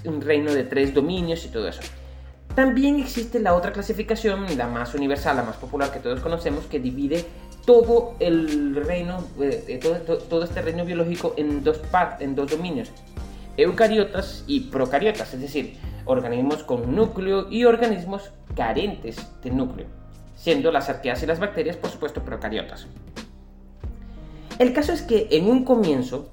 [0.06, 1.82] un reino de tres dominios y todo eso.
[2.56, 6.80] También existe la otra clasificación, la más universal, la más popular que todos conocemos, que
[6.80, 7.26] divide
[7.66, 9.80] todo el reino, eh,
[10.30, 11.82] todo, este reino biológico en dos,
[12.20, 12.92] en dos dominios,
[13.58, 19.88] eucariotas y procariotas, es decir, organismos con núcleo y organismos carentes de núcleo,
[20.36, 22.86] siendo las arqueas y las bacterias, por supuesto, procariotas.
[24.60, 26.30] El caso es que en un comienzo,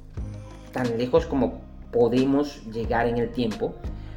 [0.72, 3.74] tan lejos como podemos llegar en el tiempo,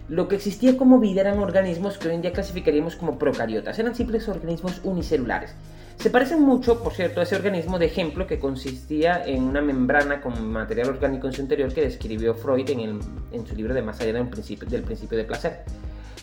[0.10, 3.96] lo que existía como vida eran organismos que hoy en día clasificaríamos como procariotas, eran
[3.96, 5.56] simples organismos unicelulares.
[5.98, 10.22] Se parecen mucho, por cierto, a ese organismo de ejemplo que consistía en una membrana
[10.22, 13.00] con material orgánico en su interior que describió Freud en,
[13.48, 15.64] su libro de Más allá del principio, del principio de placer.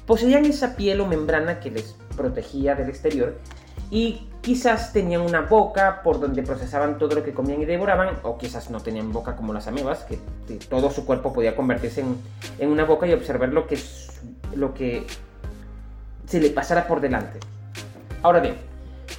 [0.07, 3.39] Poseían esa piel o membrana que les protegía del exterior
[3.91, 8.39] y quizás tenían una boca por donde procesaban todo lo que comían y devoraban, o
[8.39, 10.19] quizás no tenían boca como las amebas, que,
[10.69, 12.05] todo su cuerpo podía convertirse
[12.59, 13.79] en, una boca y observar lo que,
[14.55, 15.07] lo que
[16.27, 17.41] se le pasara por delante.
[18.23, 18.55] Ahora bien,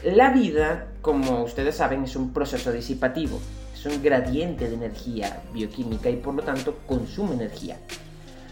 [0.04, 3.40] la vida, como ustedes saben, es un proceso disipativo,
[3.74, 7.78] es un gradiente de energía bioquímica y por lo tanto consume energía.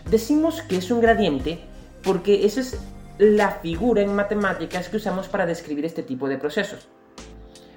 [0.09, 1.59] Decimos que es un gradiente
[2.03, 2.79] porque ese es
[3.19, 6.87] la figura en matemáticas que usamos para describir este tipo de procesos.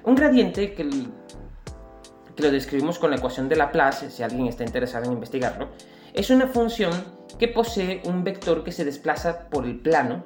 [0.05, 5.11] Un gradiente que, lo describimos con la ecuación de Laplace, si alguien está interesado en
[5.11, 5.69] investigarlo,
[6.13, 6.91] es una función
[7.37, 10.23] que posee un vector que se desplaza por el plano,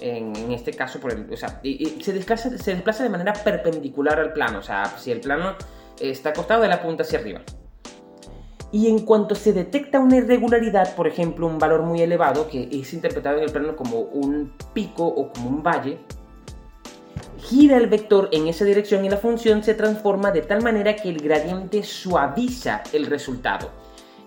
[0.00, 1.62] en, este caso por el, o sea,
[2.02, 5.56] se, desplaza, se desplaza de manera perpendicular al plano, o sea, si el plano
[5.98, 7.40] está acostado de la punta hacia arriba.
[8.76, 12.92] Y en cuanto se detecta una irregularidad, por ejemplo, un valor muy elevado, que es
[12.92, 15.96] interpretado en el plano como un pico o como un valle,
[17.38, 21.08] gira el vector en esa dirección y la función se transforma de tal manera que
[21.08, 23.70] el gradiente suaviza el resultado.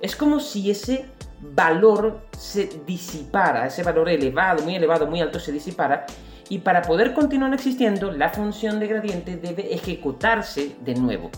[0.02, 1.06] Es como si ese
[1.40, 6.08] valor se disipara, ese valor elevado, muy elevado, muy alto se disipara,
[6.50, 11.30] y para poder continuar existiendo, la función de gradiente debe ejecutarse de nuevo.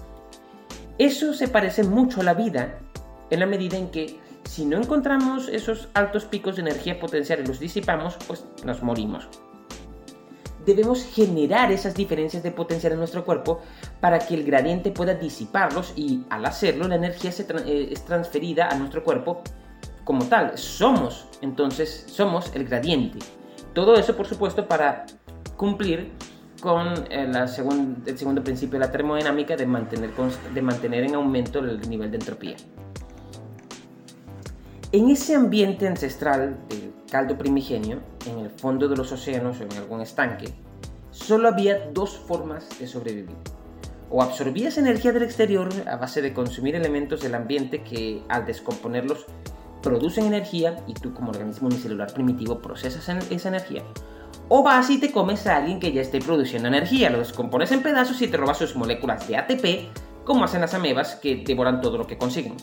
[0.97, 2.79] Eso se parece mucho a la vida,
[3.31, 7.47] en la medida en que si no encontramos esos altos picos de energía potencial y
[7.47, 9.27] los disipamos, pues nos morimos.
[10.65, 13.61] Debemos generar esas diferencias de potencial en nuestro cuerpo
[13.99, 18.67] para que el gradiente pueda disiparlos y al hacerlo la energía se eh, es transferida
[18.67, 19.41] a nuestro cuerpo
[20.03, 20.57] como tal.
[20.57, 23.19] Somos, entonces, somos el gradiente.
[23.73, 25.05] Todo eso, por supuesto, para
[25.57, 26.11] cumplir
[26.61, 27.31] con eh,
[28.05, 30.11] el segundo principio de la termodinámica de mantener,
[30.53, 32.55] de mantener en aumento el nivel de entropía.
[34.93, 37.99] En ese ambiente ancestral del caldo primigenio,
[38.29, 40.49] en el fondo de los océanos o en algún estanque,
[41.11, 43.37] solo había dos formas de sobrevivir.
[44.09, 49.27] O absorbías energía del exterior a base de consumir elementos del ambiente que al descomponerlos
[49.81, 53.83] producen energía y tú como organismo unicelular primitivo procesas esa energía,
[54.49, 57.81] o vas y te comes a alguien que ya esté produciendo energía, lo descompones en
[57.81, 61.97] pedazos y te robas sus moléculas de ATP, como hacen las amebas que devoran todo
[61.97, 62.57] lo que consiguen.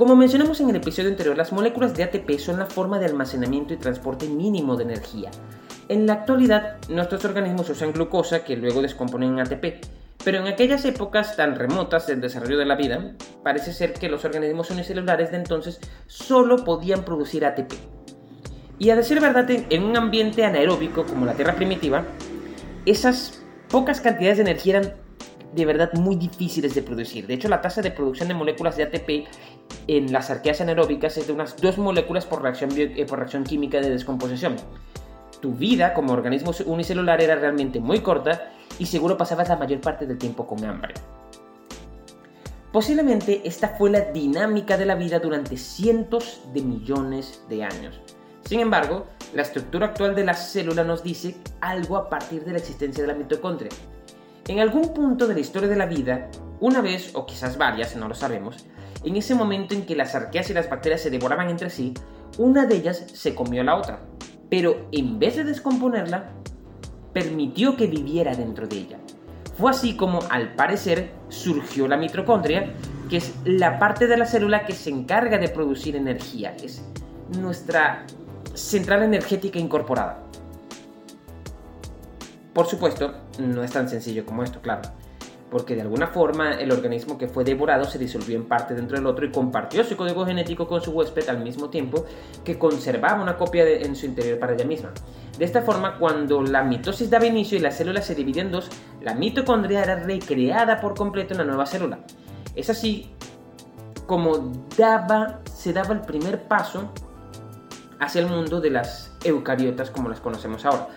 [0.00, 3.74] Como mencionamos en el episodio anterior, las moléculas de ATP son la forma de almacenamiento
[3.74, 5.30] y transporte mínimo de energía.
[5.90, 9.84] En la actualidad, nuestros organismos usan glucosa que luego descomponen en ATP,
[10.24, 13.12] pero en aquellas épocas tan remotas del desarrollo de la vida,
[13.44, 17.74] parece ser que los organismos unicelulares de entonces solo podían producir ATP.
[18.78, 22.04] Y a decir verdad, en un ambiente anaeróbico como la Tierra primitiva,
[22.86, 24.94] esas pocas cantidades de energía eran
[25.54, 27.26] de verdad muy difíciles de producir.
[27.26, 29.28] De hecho, la tasa de producción de moléculas de ATP
[29.86, 33.80] en las arqueas anaeróbicas es de unas 2 moléculas por reacción, eh, por reacción química
[33.80, 34.56] de descomposición.
[35.40, 40.06] Tu vida como organismo unicelular era realmente muy corta y seguro pasabas la mayor parte
[40.06, 40.94] del tiempo con hambre.
[42.72, 48.00] Posiblemente esta fue la dinámica de la vida durante cientos de millones de años.
[48.44, 52.58] Sin embargo, la estructura actual de la célula nos dice algo a partir de la
[52.58, 53.70] existencia de la mitocondria.
[54.48, 56.28] En algún punto de la historia de la vida,
[56.60, 58.64] una vez o quizás varias, no lo sabemos,
[59.04, 61.94] en ese momento en que las arqueas y las bacterias se devoraban entre sí,
[62.38, 64.00] una de ellas se comió a la otra,
[64.48, 66.30] pero en vez de descomponerla,
[67.12, 68.98] permitió que viviera dentro de ella.
[69.56, 72.72] Fue así como, al parecer, surgió la mitocondria,
[73.08, 76.82] que es la parte de la célula que se encarga de producir energía, es
[77.38, 78.06] nuestra
[78.54, 80.29] central energética incorporada.
[82.52, 84.82] Por supuesto, no es tan sencillo como esto, claro
[85.50, 89.06] porque de alguna forma el organismo que fue devorado se disolvió en parte dentro del
[89.06, 92.06] otro y compartió su código genético con su huésped al mismo tiempo
[92.44, 94.92] que conservaba una copia en su interior para ella misma.
[95.36, 98.68] De esta forma, cuando la mitosis daba inicio y la célula se dividía en dos,
[99.02, 102.00] la mitocondria era recreada por completo en la nueva célula.
[102.54, 103.10] Es así
[104.06, 106.92] como daba, se daba el primer paso
[107.98, 110.88] hacia el mundo de las eucariotas como las conocemos ahora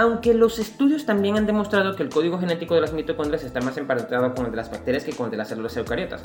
[0.00, 3.76] aunque los estudios también han demostrado que el código genético de las mitocondrias está más
[3.76, 6.22] emparentado con el de las bacterias que con el de las células eucariotas,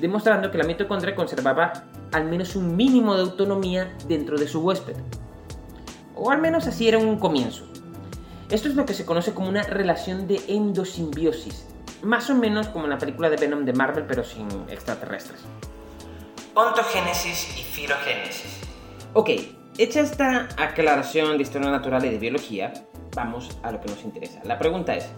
[0.00, 1.72] demostrando que la mitocondria conservaba
[2.12, 4.94] al menos un mínimo de autonomía dentro de su huésped.
[6.14, 7.66] O al menos así era un comienzo.
[8.48, 11.66] Esto es lo que se conoce como una relación de endosimbiosis,
[12.02, 15.40] más o menos como en la película de Venom de Marvel pero sin extraterrestres.
[16.54, 18.60] Ontogénesis y filogénesis.
[19.14, 19.30] Ok,
[19.78, 22.72] hecha esta aclaración de historia natural y de biología,
[23.16, 24.40] vamos a lo que nos interesa.
[24.44, 25.08] La pregunta es,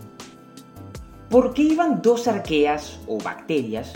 [1.29, 3.93] ¿por qué iban dos arqueas o bacterias,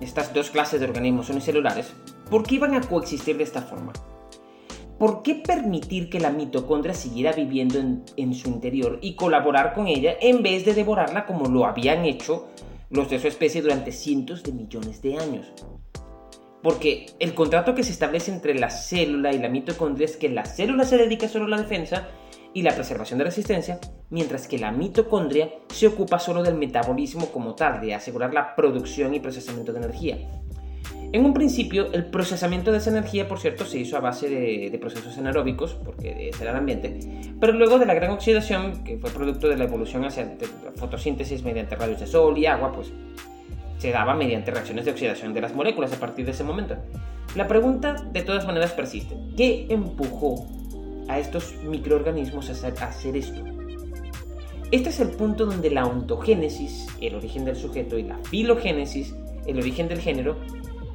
[0.00, 1.92] estas dos clases de organismos unicelulares,
[2.30, 3.92] por qué iban a coexistir de esta forma?
[4.98, 9.86] ¿Por qué permitir que la mitocondria siguiera viviendo en, en, su interior y colaborar con
[9.86, 12.48] ella en vez de devorarla como lo habían hecho
[12.90, 15.52] los de su especie durante cientos de millones de años?
[16.64, 20.44] Porque el contrato que se establece entre la célula y la mitocondria es que la
[20.44, 22.08] célula se dedica solo a la defensa
[22.54, 23.78] y la preservación de la resistencia,
[24.10, 29.14] mientras que la mitocondria se ocupa solo del metabolismo como tal, de asegurar la producción
[29.14, 30.18] y procesamiento de energía.
[31.10, 34.78] En un principio, el procesamiento de esa energía, por cierto, se hizo a base de,
[34.78, 36.98] procesos anaeróbicos, porque ese era el ambiente,
[37.40, 40.36] pero luego de la gran oxidación, que fue producto de la evolución hacia
[40.76, 42.92] fotosíntesis mediante rayos de sol y agua, pues
[43.78, 46.76] se daba mediante reacciones de oxidación de las moléculas a partir de ese momento.
[47.36, 49.16] La pregunta, de todas maneras, persiste.
[49.36, 50.46] ¿Qué empujó
[51.08, 53.42] a estos microorganismos a hacer esto.
[54.70, 59.14] Este es el punto donde la ontogénesis, el origen del sujeto, y la filogénesis,
[59.46, 60.36] el origen del género,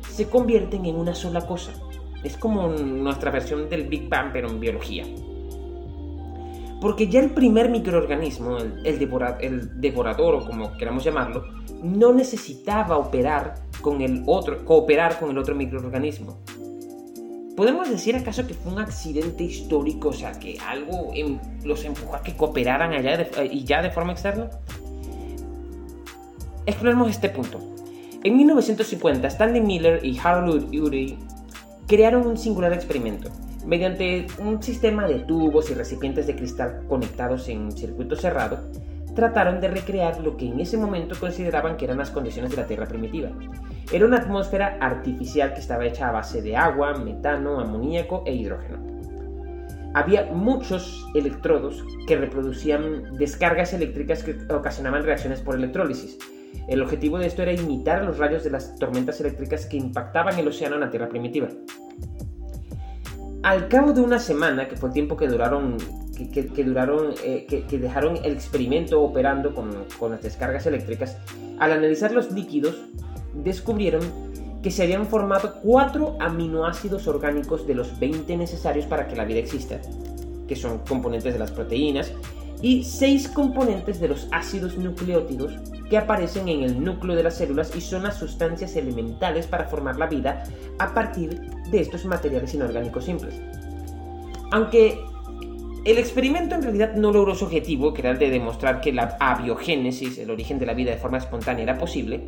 [0.10, 1.74] se convierten en una sola cosa.
[2.24, 5.06] Es como nuestra versión del Big Bang, pero en biología.
[6.80, 11.46] Porque ya el primer microorganismo, el, el devorador o como queramos llamarlo,
[11.82, 16.40] no necesitaba operar con el otro, cooperar con el otro microorganismo.
[17.56, 22.16] ¿Podemos decir acaso que fue un accidente histórico, o sea, que algo em, los empujó
[22.16, 24.50] a que cooperaran allá eh, y ya de forma externa?
[26.66, 27.60] Exploremos este punto.
[28.24, 31.20] En 1950, Stanley Miller y Harold Urey
[31.88, 33.30] crearon un singular experimento.
[33.68, 38.62] Mediante un sistema de tubos y recipientes de cristal conectados en un circuito cerrado,
[39.16, 42.68] trataron de recrear lo que en ese momento consideraban que eran las condiciones de la
[42.68, 43.30] Tierra primitiva.
[43.92, 48.80] Era una atmósfera artificial que estaba hecha a base de agua, metano, amoníaco e hidrógeno.
[49.94, 56.18] Había muchos electrodos que reproducían descargas eléctricas que ocasionaban reacciones por electrólisis.
[56.68, 60.48] El objetivo de esto era imitar los rayos de las tormentas eléctricas que impactaban el
[60.48, 61.50] océano en la Tierra primitiva.
[63.44, 65.78] Al cabo de una semana, que fue el tiempo que duraron
[66.14, 71.18] que, duraron, eh, que, dejaron el experimento operando con, con las descargas eléctricas,
[71.60, 72.76] al analizar los líquidos,
[73.34, 74.02] descubrieron
[74.62, 79.40] que se habían formado cuatro aminoácidos orgánicos de los 20 necesarios para que la vida
[79.40, 79.80] exista.
[80.48, 82.12] que son componentes de las proteínas,
[82.64, 85.54] y seis componentes de los ácidos nucleótidos
[85.90, 89.98] que aparecen en el núcleo de las células y son las sustancias elementales para formar
[89.98, 90.44] la vida
[90.80, 93.36] a partir de estos materiales inorgánicos simples.
[94.52, 94.98] Aunque
[95.86, 99.18] el experimento en realidad no logró su objetivo, que era el de demostrar que la
[99.20, 102.22] abiogénesis, el origen de la vida de forma espontánea, era posible,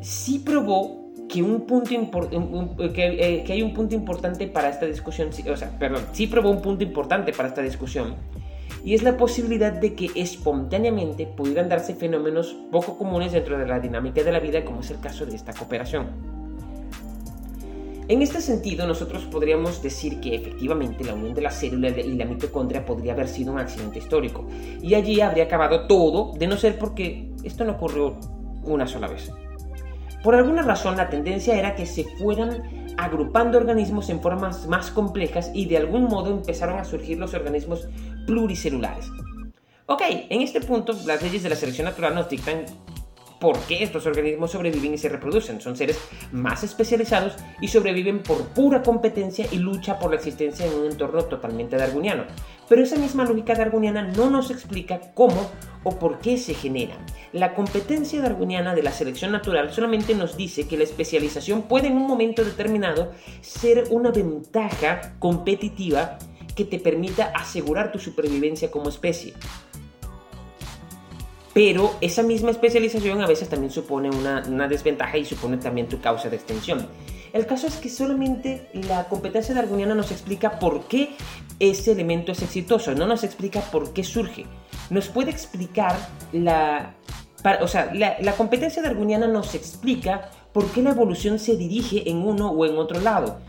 [0.00, 1.90] sí probó que, un punto
[2.94, 6.62] que, que, hay un punto importante para esta discusión, o sea, perdón, sí probó un
[6.62, 8.14] punto importante para esta discusión,
[8.82, 13.80] y es la posibilidad de que espontáneamente pudieran darse fenómenos poco comunes dentro de la
[13.80, 16.35] dinámica de la vida, como es el caso de esta cooperación.
[18.08, 22.24] En este sentido, nosotros podríamos decir que efectivamente la unión de la célula y la
[22.24, 24.46] mitocondria podría haber sido un accidente histórico,
[24.80, 28.16] y allí habría acabado todo, de no ser porque esto no ocurrió
[28.62, 29.32] una sola vez.
[30.22, 35.50] Por alguna razón, la tendencia era que se fueran agrupando organismos en formas más complejas
[35.52, 37.88] y de algún modo empezaron a surgir los organismos
[38.26, 39.06] pluricelulares.
[39.86, 42.64] Ok, en este punto las leyes de la selección natural nos dictan
[43.40, 45.60] por qué estos organismos sobreviven y se reproducen.
[45.60, 45.98] Son seres
[46.32, 51.24] más especializados y sobreviven por pura competencia y lucha por la existencia en un entorno
[51.24, 52.24] totalmente darwiniano.
[52.68, 55.50] Pero esa misma lógica darwiniana no nos explica cómo
[55.84, 56.98] o por qué se generan.
[57.32, 61.96] La competencia darwiniana de la selección natural solamente nos dice que la especialización puede en
[61.96, 66.18] un momento determinado ser una ventaja competitiva
[66.56, 69.34] que te permita asegurar tu supervivencia como especie
[71.56, 76.28] pero esa misma especialización a veces también supone una, desventaja y supone también tu causa
[76.28, 76.86] de extensión.
[77.32, 81.16] El caso es que solamente la competencia darwiniana nos explica por qué
[81.58, 84.44] ese elemento es exitoso, no nos explica por qué surge.
[84.90, 85.96] Nos puede explicar
[86.30, 86.94] la...
[87.62, 92.18] o sea, la, la competencia darwiniana nos explica por qué la evolución se dirige en
[92.18, 93.40] uno o en otro lado,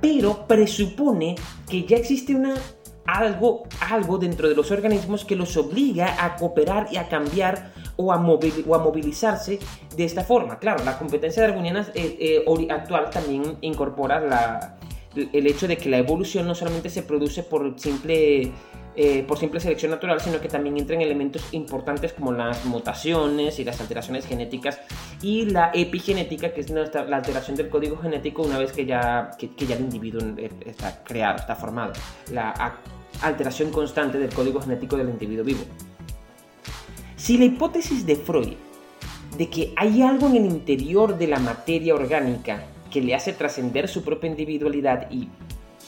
[0.00, 1.36] pero presupone
[1.70, 2.56] que ya existe una
[3.06, 8.12] algo, algo dentro de los organismos que los obliga a cooperar y a cambiar o
[8.12, 9.58] a, o a movilizarse
[9.96, 10.58] de esta forma.
[10.58, 14.76] Claro, la competencia darwiniana eh, eh, actual también incorpora la,
[15.14, 18.52] el hecho de que la evolución no solamente se produce por simple,
[18.96, 23.64] eh, por simple selección natural, sino que también entran elementos importantes como las mutaciones y
[23.64, 24.80] las alteraciones genéticas
[25.22, 26.82] y la epigenética, que es la
[27.16, 30.22] alteración del código genético una vez que ya, que, ya el individuo
[30.64, 31.92] está creado, está formado.
[32.30, 32.78] La
[33.20, 35.62] alteración constante del código genético del individuo vivo.
[37.16, 38.54] Si la hipótesis de Freud
[39.36, 43.88] de que hay algo en el interior de la materia orgánica que le hace trascender
[43.88, 45.28] su propia individualidad y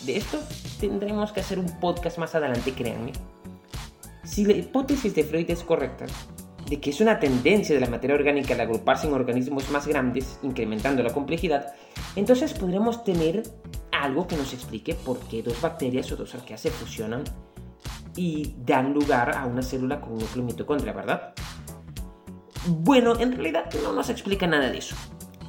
[0.06, 0.40] de esto
[0.80, 3.12] tendremos que hacer un podcast más adelante, créanme.
[4.24, 6.06] Si la hipótesis de Freud es correcta,
[6.68, 10.38] de que es una tendencia de la materia orgánica al agruparse en organismos más grandes,
[10.42, 11.74] incrementando la complejidad,
[12.16, 13.42] entonces podremos tener
[13.92, 17.24] algo que nos explique por qué dos bacterias o dos arqueas se fusionan
[18.16, 21.34] y dan lugar a una célula con un núcleo mitocondria, ¿verdad?
[22.66, 24.96] Bueno, en realidad no nos explica nada de eso.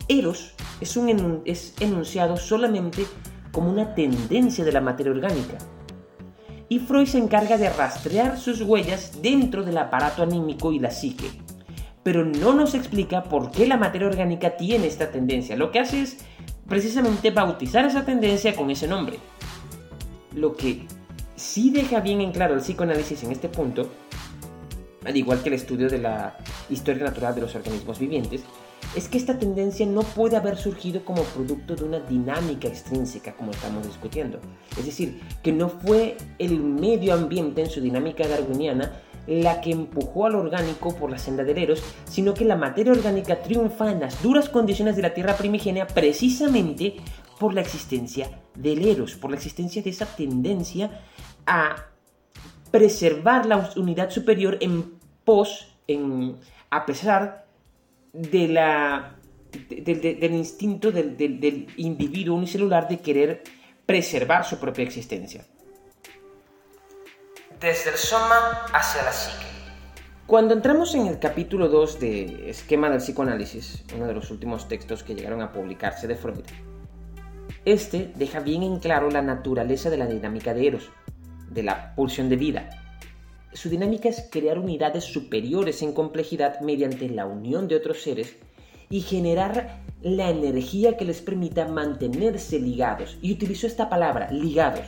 [0.07, 1.43] Eros es, un
[1.79, 3.05] enunciado solamente
[3.51, 5.57] como una tendencia de la materia orgánica.
[6.69, 11.31] Y Freud se encarga de rastrear sus huellas dentro del aparato anímico y la psique.
[12.03, 15.55] Pero no nos explica por qué la materia orgánica tiene esta tendencia.
[15.55, 16.17] Lo que hace es
[16.67, 19.17] precisamente bautizar esa tendencia con ese nombre.
[20.33, 20.85] Lo que
[21.35, 23.89] sí deja bien en claro el psicoanálisis en este punto,
[25.03, 26.37] al igual que el estudio de la
[26.69, 28.43] historia natural de los organismos vivientes,
[28.95, 33.51] es que esta tendencia no puede haber surgido como producto de una dinámica extrínseca como
[33.51, 34.39] estamos discutiendo.
[34.77, 40.27] Es decir, que no fue el medio ambiente en su dinámica darwiniana la que empujó
[40.27, 44.21] al orgánico por la senda del Eros, sino que la materia orgánica triunfa en las
[44.21, 46.97] duras condiciones de la Tierra primigenia precisamente
[47.39, 51.01] por la existencia del Eros, por la existencia de esa tendencia
[51.45, 51.75] a
[52.71, 56.35] preservar la unidad superior en pos, en,
[56.69, 57.44] a pesar
[58.15, 59.17] de la,
[59.69, 63.43] del instinto del, del individuo unicelular de querer
[63.85, 65.45] preservar su propia existencia.
[67.59, 69.45] Desde el soma hacia la psique.
[70.27, 75.03] Cuando entramos en el capítulo 2 de Esquema del psicoanálisis, uno de los últimos textos
[75.03, 76.45] que llegaron a publicarse de Freud,
[77.63, 80.89] este deja bien en claro la naturaleza de la dinámica de Eros,
[81.49, 82.84] de la pulsión de vida,
[83.55, 88.35] su dinámica es crear unidades superiores en complejidad mediante la unión de otros seres
[88.89, 93.17] y generar la energía que les permita mantenerse ligados.
[93.21, 94.85] Y utilizo esta palabra, ligados,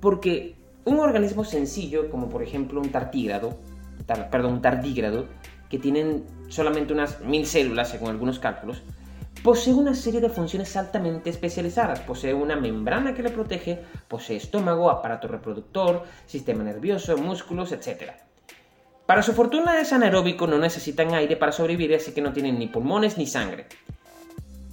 [0.00, 0.54] porque
[0.84, 3.58] un organismo sencillo, como por ejemplo un tartígrado,
[4.30, 5.26] perdón, tardígrado,
[5.70, 8.82] que tienen solamente unas mil células según algunos cálculos,
[9.42, 12.00] posee una serie de funciones altamente especializadas.
[12.00, 18.12] Posee una membrana que le protege, posee estómago, aparato reproductor, sistema nervioso, músculos, etc.
[19.06, 22.68] Para su fortuna es anaeróbico, no necesitan aire para sobrevivir, así que no tienen ni
[22.68, 23.66] pulmones ni sangre.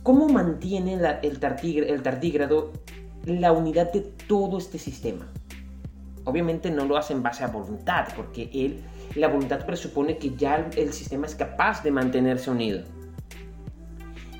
[0.03, 2.71] ¿Cómo mantiene el, tardígrado
[3.25, 5.27] la unidad de todo este sistema?
[6.25, 8.83] Obviamente no lo hace en base a voluntad, porque él,
[9.15, 12.83] la voluntad presupone que ya el sistema es capaz de mantenerse unido.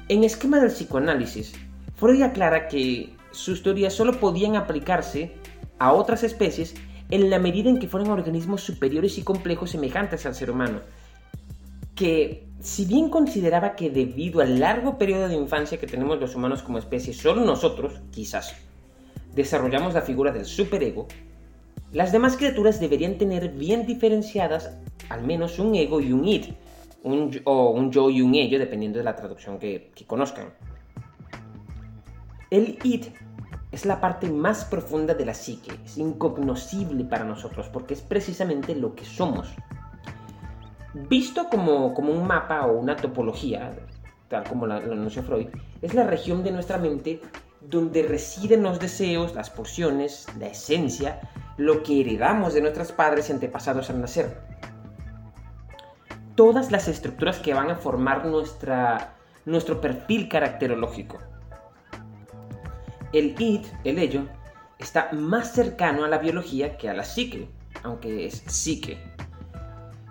[0.09, 1.53] En esquema del psicoanálisis,
[1.95, 5.33] Freud aclara que sus teorías solo podían aplicarse
[5.77, 6.73] a otras especies
[7.11, 10.79] en la medida en que fueran organismos superiores y complejos semejantes al ser humano,
[11.93, 16.63] que si bien consideraba que debido al largo periodo de infancia que tenemos los humanos
[16.63, 18.55] como especie, solo nosotros, quizás,
[19.35, 21.07] desarrollamos la figura del superego,
[21.91, 24.71] las demás criaturas deberían tener bien diferenciadas
[25.09, 26.45] al menos un ego y un id,
[27.03, 30.53] un, o un yo y un ello, dependiendo de la traducción que, conozcan.
[32.49, 33.05] El id
[33.71, 38.75] es la parte más profunda de la psique, es incognoscible para nosotros porque es precisamente
[38.75, 39.53] lo que somos.
[40.93, 43.77] Visto como, como un mapa o una topología,
[44.27, 45.47] tal como lo anunció Freud,
[45.83, 47.21] es la región de nuestra mente
[47.61, 51.19] donde residen los deseos, las pulsiones, la esencia,
[51.57, 54.49] lo que heredamos de nuestros padres y antepasados al nacer
[56.39, 61.17] todas las estructuras que van a formar nuestra, nuestro perfil caracterológico.
[63.11, 64.21] El id, el ello,
[64.77, 67.49] está más cercano a la biología que a la psique,
[67.83, 68.97] aunque es psique.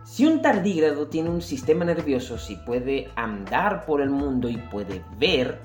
[0.04, 5.02] Si un tardígrado tiene un sistema nervioso, si puede andar por el mundo y puede
[5.16, 5.58] ver,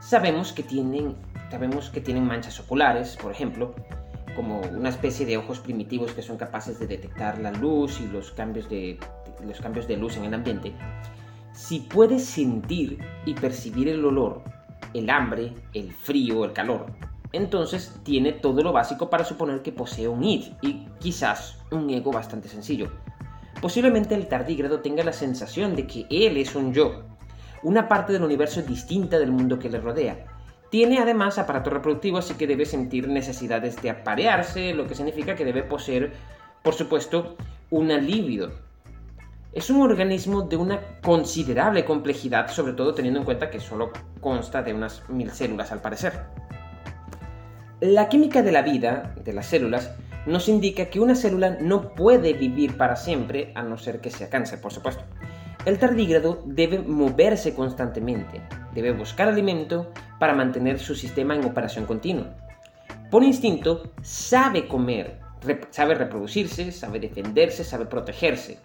[0.00, 1.14] sabemos que tienen,
[1.48, 3.72] sabemos que tienen manchas oculares, por ejemplo,
[4.34, 8.32] como una especie de ojos primitivos que son capaces de detectar la luz y los
[8.32, 8.98] cambios de,
[9.44, 10.72] los cambios de luz en el ambiente,
[11.52, 14.42] si puede sentir y percibir el olor,
[14.94, 16.86] el hambre, el frío, el calor,
[17.32, 22.10] entonces tiene todo lo básico para suponer que posee un id y quizás un ego
[22.10, 22.90] bastante sencillo.
[23.60, 27.02] Posiblemente el tardígrado tenga la sensación de que él es un yo,
[27.62, 30.26] una parte del universo distinta del mundo que le rodea,
[30.70, 35.44] tiene además aparato reproductivo, así que debe sentir necesidades de aparearse, lo que significa que
[35.44, 36.12] debe poseer,
[36.62, 37.36] por supuesto,
[37.70, 38.52] una libido.
[39.52, 43.90] Es un organismo de una considerable complejidad, sobre todo teniendo en cuenta que solo
[44.20, 46.20] consta de unas mil células al parecer.
[47.80, 49.92] La química de la vida, de las células,
[50.26, 54.28] nos indica que una célula no puede vivir para siempre, a no ser que sea
[54.28, 55.02] cáncer, por supuesto.
[55.64, 58.42] El tardígrado debe moverse constantemente,
[58.74, 62.36] debe buscar alimento para mantener su sistema en operación continua.
[63.10, 65.20] Por instinto, sabe comer,
[65.70, 68.58] sabe reproducirse, sabe defenderse, sabe protegerse.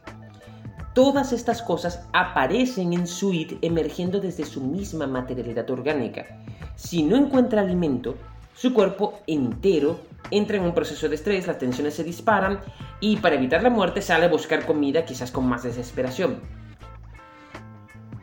[0.93, 6.25] Todas estas cosas aparecen en su id emergiendo desde su misma materialidad orgánica.
[6.75, 8.15] Si no encuentra alimento,
[8.53, 12.59] su cuerpo entero entra en un proceso de estrés, las tensiones se disparan
[12.99, 16.41] y para evitar la muerte sale a buscar comida quizás con más desesperación.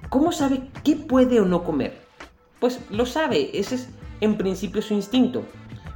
[0.09, 2.01] ¿Cómo sabe qué puede o no comer?
[2.61, 3.89] Pues lo sabe, ese es
[4.21, 5.43] en principio su instinto.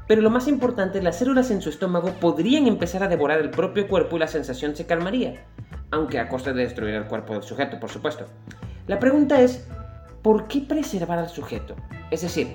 [0.08, 3.86] Pero lo más importante, las células en su estómago podrían empezar a devorar el propio
[3.88, 5.46] cuerpo y la sensación se calmaría,
[5.94, 8.26] aunque a costa de destruir el cuerpo del sujeto, por supuesto.
[8.88, 9.66] La pregunta es,
[10.22, 11.76] ¿por qué preservar al sujeto?
[12.10, 12.48] Es decir,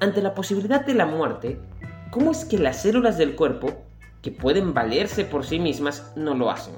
[0.00, 1.60] ante la posibilidad de la muerte,
[2.10, 3.68] ¿cómo es que las células del cuerpo,
[4.22, 6.74] que pueden valerse por sí mismas, no lo hacen?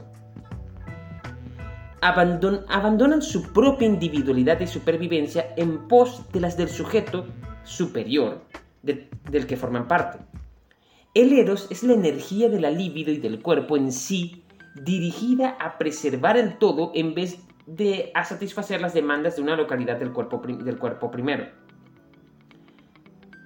[2.00, 7.26] abandonan su propia individualidad y supervivencia en pos de las del sujeto
[7.64, 8.42] superior
[8.82, 10.18] del que forman parte.
[11.12, 14.44] El eros es la energía de la libido y del cuerpo en sí
[14.84, 19.98] dirigida a preservar el todo en vez de a satisfacer las demandas de una localidad
[19.98, 21.46] del cuerpo, del cuerpo primero.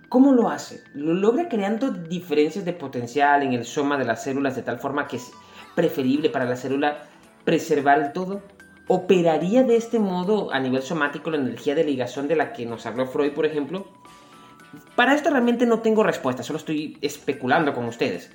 [0.09, 0.83] ¿Cómo lo hace?
[0.95, 5.07] Lo logra creando diferencias de potencial en el soma de las células de tal forma
[5.09, 5.33] que es
[5.74, 7.09] preferible para la célula
[7.45, 8.43] preservar el todo?
[8.89, 12.85] ¿Operaría de este modo a nivel somático la energía de ligazón de la que nos
[12.85, 13.87] habló Freud, por ejemplo?
[14.97, 18.30] Para esto realmente no tengo respuesta, solo estoy especulando con ustedes.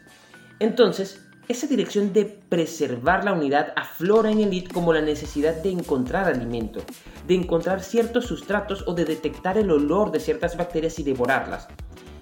[0.60, 5.72] Entonces, esa dirección de preservar la unidad aflora en el id como la necesidad de
[5.72, 6.82] encontrar alimento,
[7.26, 11.68] de encontrar ciertos sustratos o de detectar el olor de ciertas bacterias y devorarlas.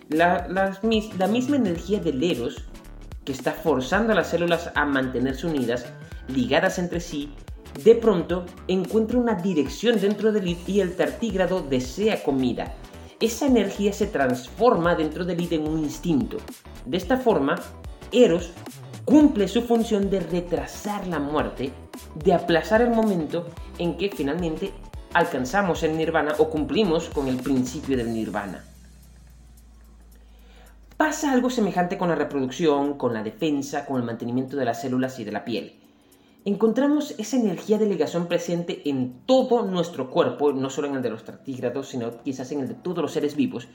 [0.10, 2.66] La, la misma energía del eros,
[3.24, 5.88] que está forzando a las células a mantenerse unidas,
[6.28, 7.34] ligadas entre sí,
[7.84, 12.74] de pronto encuentra una dirección dentro del id y el tartígrado desea comida.
[13.20, 16.38] Esa energía se transforma dentro del id en un instinto.
[16.86, 17.56] De esta forma,
[18.12, 18.52] Eros
[19.06, 21.72] cumple su función de retrasar la muerte,
[22.16, 23.46] de aplazar el momento
[23.78, 24.72] en que finalmente
[25.14, 28.66] alcanzamos el nirvana o cumplimos con el principio del nirvana.
[30.98, 35.20] Pasa algo semejante con la reproducción, con la defensa, con el mantenimiento de las células
[35.20, 35.76] y de la piel.
[36.44, 41.10] Encontramos esa energía de ligación presente en todo nuestro cuerpo, no solo en el de
[41.10, 43.68] los tartígrados, sino quizás en el de todos los seres vivos,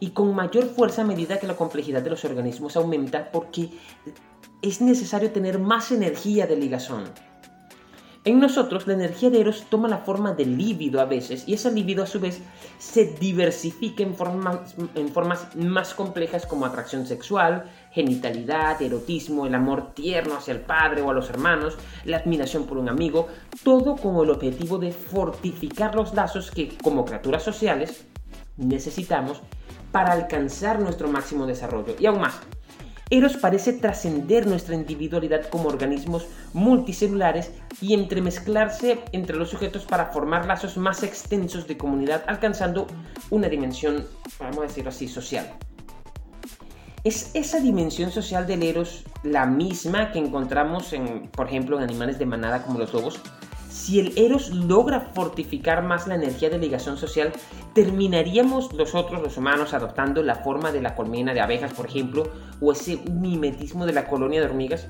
[0.00, 3.70] y con mayor fuerza a medida que la complejidad de los organismos aumenta porque
[4.62, 7.04] es necesario tener más energía de ligazón.
[8.24, 11.70] En nosotros la energía de Eros toma la forma de líbido a veces y esa
[11.70, 12.40] líbido a su vez
[12.78, 19.92] se diversifica en formas, en formas más complejas como atracción sexual, genitalidad, erotismo, el amor
[19.94, 23.26] tierno hacia el padre o a los hermanos, la admiración por un amigo,
[23.64, 28.04] todo con el objetivo de fortificar los lazos que como criaturas sociales
[28.56, 29.42] necesitamos
[29.90, 31.96] para alcanzar nuestro máximo desarrollo.
[31.98, 32.38] Y aún más,
[33.12, 40.46] Eros parece trascender nuestra individualidad como organismos multicelulares y entremezclarse entre los sujetos para formar
[40.46, 42.86] lazos más extensos de comunidad, alcanzando
[43.28, 44.06] una dimensión,
[44.40, 45.46] vamos a decirlo así, social.
[47.04, 52.18] ¿Es esa dimensión social del Eros la misma que encontramos, en, por ejemplo, en animales
[52.18, 53.20] de manada como los lobos?
[53.72, 57.32] Si el Eros logra fortificar más la energía de ligación social,
[57.72, 62.72] terminaríamos nosotros, los humanos, adoptando la forma de la colmena de abejas, por ejemplo, o
[62.72, 64.88] ese mimetismo de la colonia de hormigas.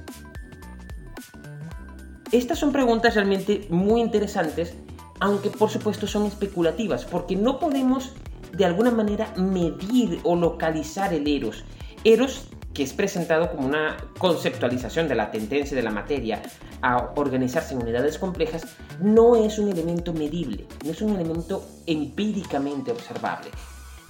[2.33, 4.75] Estas son preguntas realmente muy interesantes,
[5.21, 8.15] aunque por supuesto son especulativas, porque no podemos
[8.53, 11.65] de alguna manera medir o localizar el Eros.
[12.03, 16.43] Eros que es presentado como una conceptualización de la tendencia de la materia
[16.81, 22.91] a organizarse en unidades complejas, no es un elemento medible, no es un elemento empíricamente
[22.91, 23.51] observable.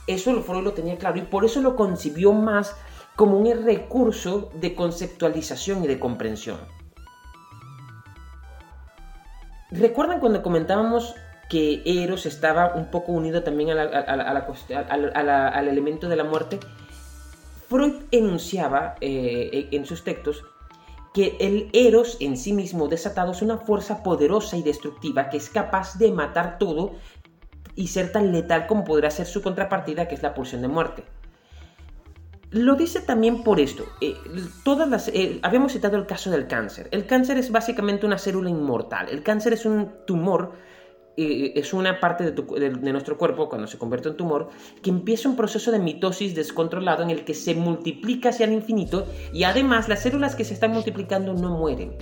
[0.07, 2.75] Eso Freud lo tenía claro y por eso lo concibió más
[3.17, 6.59] como un recurso de conceptualización y de comprensión.
[9.71, 11.15] ¿Recuerdan cuando comentábamos
[11.49, 16.61] que Eros estaba un poco unido también al elemento de la muerte?
[17.73, 20.45] Freud enunciaba eh, en sus textos
[21.15, 25.49] que el eros en sí mismo desatado es una fuerza poderosa y destructiva que es
[25.49, 26.93] capaz de matar todo
[27.75, 31.05] y ser tan letal como podrá ser su contrapartida, que es la pulsión de muerte.
[32.51, 33.87] Lo dice también por esto.
[34.03, 34.17] Eh,
[34.63, 36.89] todas las, eh, habíamos citado el caso del cáncer.
[36.91, 39.09] El cáncer es básicamente una célula inmortal.
[39.09, 40.53] El cáncer es un tumor
[41.17, 44.49] es una parte de, nuestro cuerpo, cuando se convierte en tumor,
[44.83, 49.07] que empieza un proceso de mitosis descontrolado en el que se multiplica hacia el infinito
[49.33, 51.97] y además las células que se están multiplicando no mueren.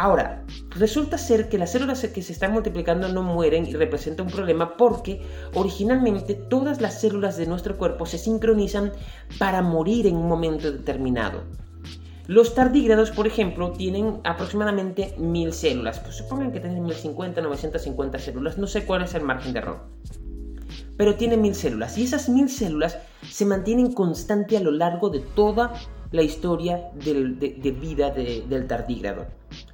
[0.00, 4.30] Ahora, resulta ser que las células que se están multiplicando no mueren y representa un
[4.30, 5.20] problema porque
[5.54, 8.92] originalmente todas las células de nuestro cuerpo se sincronizan
[9.40, 11.42] para morir en un momento determinado.
[12.28, 15.98] Los tardígrados, por ejemplo, tienen aproximadamente 1000 células.
[15.98, 18.58] Pues supongan que tienen 1050, 950 células.
[18.58, 19.86] No sé cuál es el margen de error.
[20.98, 21.96] Pero tienen 1000 células.
[21.96, 25.72] Y esas 1000 células se mantienen constante a lo largo de toda
[26.10, 29.26] la historia de, vida del tardígrado.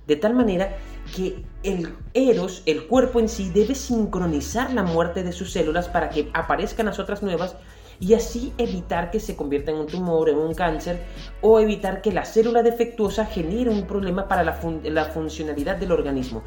[0.06, 0.76] De tal manera
[1.16, 6.08] que el Eros, el cuerpo en sí, debe sincronizar la muerte de sus células para
[6.08, 7.56] que aparezcan las otras nuevas
[8.00, 11.02] y así evitar que se convierta en un tumor, en un cáncer
[11.40, 16.42] o evitar que la célula defectuosa genere un problema para la, funcionalidad del organismo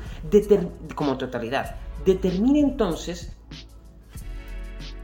[0.96, 1.76] como totalidad.
[2.06, 3.36] Determina entonces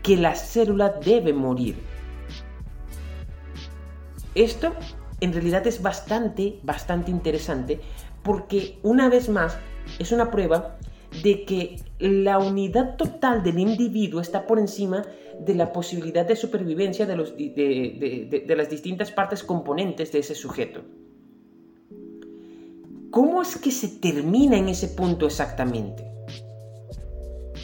[0.02, 1.78] que la célula debe morir.
[4.36, 4.74] Esto
[5.22, 7.80] en realidad es bastante, bastante interesante
[8.24, 9.58] porque una vez más
[10.00, 10.78] es una prueba
[11.22, 15.04] de que la unidad total del individuo está por encima
[15.40, 20.82] de la posibilidad de supervivencia de, los, de, las distintas partes componentes de ese sujeto.
[23.12, 26.04] ¿Cómo es que se termina en ese punto exactamente?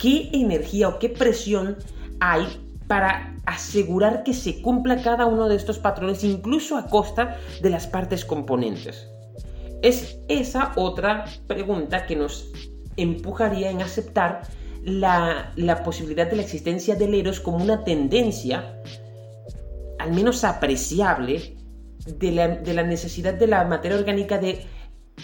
[0.01, 1.77] ¿Qué energía o qué presión
[2.19, 2.45] hay
[2.87, 7.87] para asegurar que se cumpla cada uno de estos patrones, incluso a costa de las
[7.87, 9.07] partes componentes?
[9.81, 12.51] Es esa otra pregunta que nos
[12.97, 14.41] empujaría en aceptar
[14.83, 18.81] la, posibilidad de la existencia del Eros como una tendencia,
[19.99, 21.55] al menos apreciable,
[22.05, 24.65] de la, necesidad de la materia orgánica de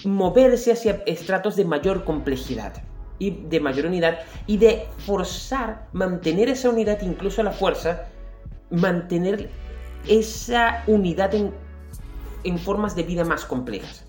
[0.04, 2.84] moverse hacia estratos de mayor complejidad
[3.18, 8.08] y de mayor unidad y de forzar, mantener esa unidad incluso la fuerza,
[8.70, 9.50] mantener
[10.08, 11.34] esa unidad
[12.44, 14.06] en formas de vida más complejas.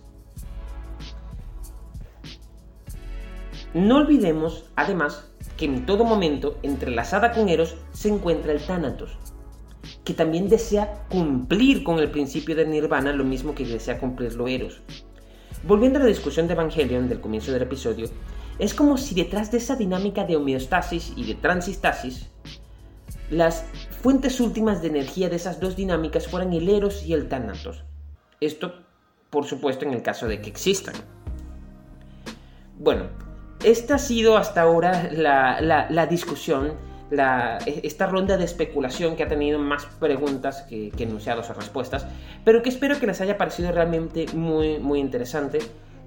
[3.76, 9.18] No olvidemos, además, que en todo momento, entrelazada con Eros, se encuentra el Thanatos,
[10.04, 14.82] que también desea cumplir con el principio de Nirvana lo mismo que desea cumplirlo Eros.
[15.66, 18.08] Volviendo a la discusión de Evangelion del comienzo del episodio,
[18.58, 22.30] Es como si detrás de esa dinámica de homeostasis y de transistasis,
[23.30, 23.64] las
[24.00, 27.84] fuentes últimas de energía de esas dos dinámicas fueran el eros y el tánatos.
[28.40, 28.72] Esto,
[29.28, 30.94] por supuesto, en el caso de que existan.
[32.78, 33.08] Bueno,
[33.66, 36.74] esta ha sido hasta ahora la, discusión,
[37.66, 42.06] esta ronda de especulación que ha tenido más preguntas que, enunciados o respuestas,
[42.44, 45.58] pero que espero que les haya parecido realmente muy, muy interesante.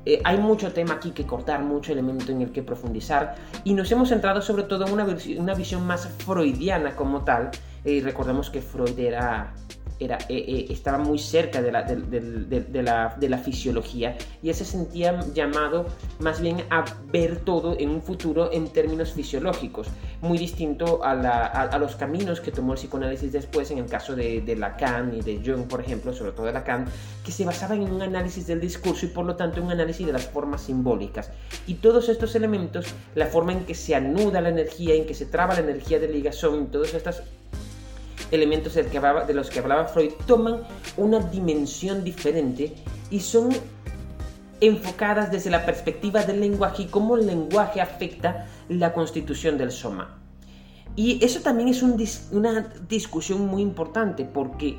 [0.06, 3.36] Eh, hay mucho tema aquí que cortar, mucho elemento en el que profundizar
[3.66, 5.06] y nos hemos centrado sobre todo en una,
[5.38, 7.52] una visión más freudiana como tal.
[7.84, 9.54] y recordemos que Freud era
[10.00, 14.64] eh, eh, estaba muy cerca de la, de, la, de, la, fisiología y él se
[14.64, 15.88] sentía llamado
[16.20, 19.88] más bien a ver todo en un futuro en términos fisiológicos,
[20.22, 24.56] muy distinto a, a, los caminos que tomó el psicoanálisis después en el caso de,
[24.58, 26.86] Lacan y de Jung, por ejemplo, sobre todo de Lacan,
[27.26, 30.14] que se basaban en un análisis del discurso y por lo tanto un análisis de
[30.14, 31.30] las formas simbólicas.
[31.68, 32.86] Y todos estos elementos,
[33.16, 36.08] la forma en que se anuda la energía, en que se traba la energía de
[36.08, 37.24] ligazón, todas estas
[38.32, 40.62] elementos de los que hablaba Freud toman
[40.98, 42.74] una dimensión diferente
[43.10, 43.50] y son
[44.62, 50.18] enfocadas desde la perspectiva del lenguaje y cómo el lenguaje afecta la constitución del soma.
[50.96, 54.78] Y eso también es una discusión muy importante porque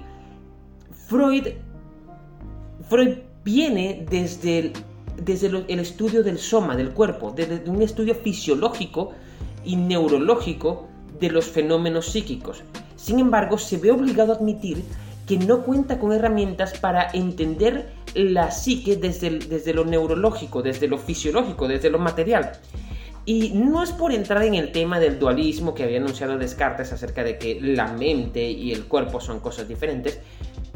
[1.06, 1.48] Freud,
[2.88, 4.72] Freud viene desde,
[5.16, 9.12] desde el estudio del soma, del cuerpo, desde un estudio fisiológico
[9.64, 10.88] y neurológico
[11.18, 12.62] de los fenómenos psíquicos.
[13.00, 14.84] Sin embargo, se ve obligado a admitir
[15.26, 20.98] que no cuenta con herramientas para entender la psique desde, desde lo neurológico, desde lo
[20.98, 22.52] fisiológico, desde lo material.
[23.24, 27.24] Y no es por entrar en el tema del dualismo que había anunciado Descartes acerca
[27.24, 30.20] de que la mente y el cuerpo son cosas diferentes,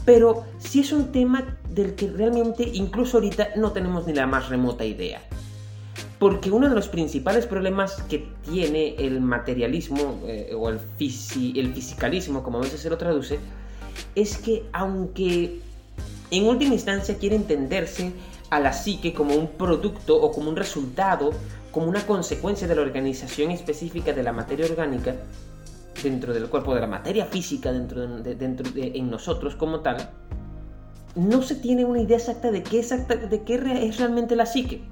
[0.04, 4.48] pero sí es un tema del que realmente incluso ahorita no tenemos ni la más
[4.48, 5.20] remota idea.
[6.18, 12.42] Porque uno de los principales problemas que tiene el materialismo eh, o el, el fisicalismo,
[12.42, 13.38] como a veces se lo traduce,
[14.14, 15.60] es que aunque
[16.30, 18.12] en última instancia quiere entenderse
[18.50, 21.32] a la psique como un producto o como un resultado,
[21.72, 25.16] como una consecuencia de la organización específica de la materia orgánica
[26.02, 30.10] dentro del cuerpo, de la materia física dentro dentro en nosotros como tal,
[31.14, 34.82] no se tiene una idea exacta de qué, exacta, de qué es realmente la psique.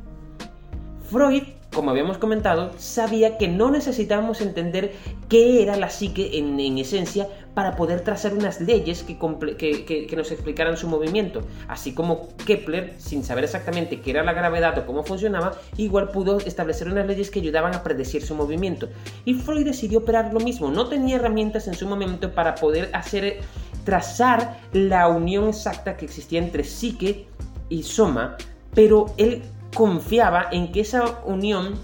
[1.13, 1.43] Freud,
[1.75, 4.95] como habíamos comentado, sabía que no necesitábamos entender
[5.29, 10.89] qué era la psique en, esencia para poder trazar unas leyes que, nos explicaran su
[10.89, 11.43] movimiento.
[11.69, 16.39] Así como Kepler, sin saber exactamente qué era la gravedad o cómo funcionaba, igual pudo
[16.39, 18.89] establecer unas leyes que ayudaban a predecir su movimiento.
[19.27, 20.71] Y Freud decidió operar lo mismo.
[20.71, 23.41] No tenía herramientas en su momento para poder hacer
[23.85, 27.27] trazar la unión exacta que existía entre psique
[27.69, 28.39] y soma,
[28.75, 29.43] pero él
[29.75, 31.75] confiaba en que esa unión,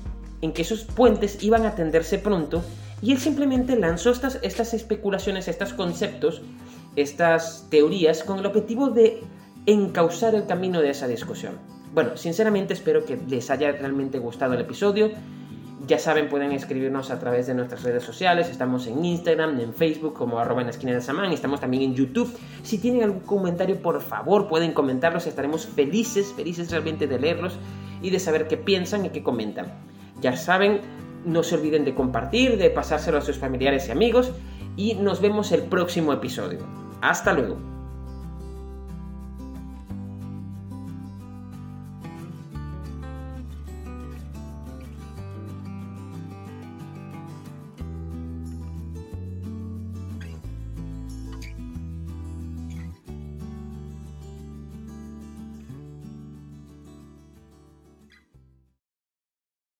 [0.42, 2.62] en que esos puentes iban a tenderse pronto,
[3.00, 6.42] y él simplemente lanzó estas, estas especulaciones, estos conceptos,
[6.96, 9.20] estas teorías, con el objetivo de
[9.66, 11.54] encauzar el camino de esa discusión.
[11.94, 15.10] Bueno, sinceramente espero que les haya realmente gustado el episodio.
[15.88, 18.50] Ya saben, pueden escribirnos a través de nuestras redes sociales.
[18.50, 21.32] Estamos en Instagram, en Facebook como arroba en la esquina de Samán.
[21.32, 22.30] Estamos también en YouTube.
[22.62, 25.26] Si tienen algún comentario, por favor, pueden comentarlos.
[25.26, 27.56] Estaremos felices, felices realmente de leerlos
[28.02, 29.72] y de saber qué piensan y qué comentan.
[30.20, 30.82] Ya saben,
[31.24, 34.32] no se olviden de compartir, de pasárselo a sus familiares y amigos.
[34.76, 36.58] Y nos vemos el próximo episodio.
[37.00, 37.77] Hasta luego.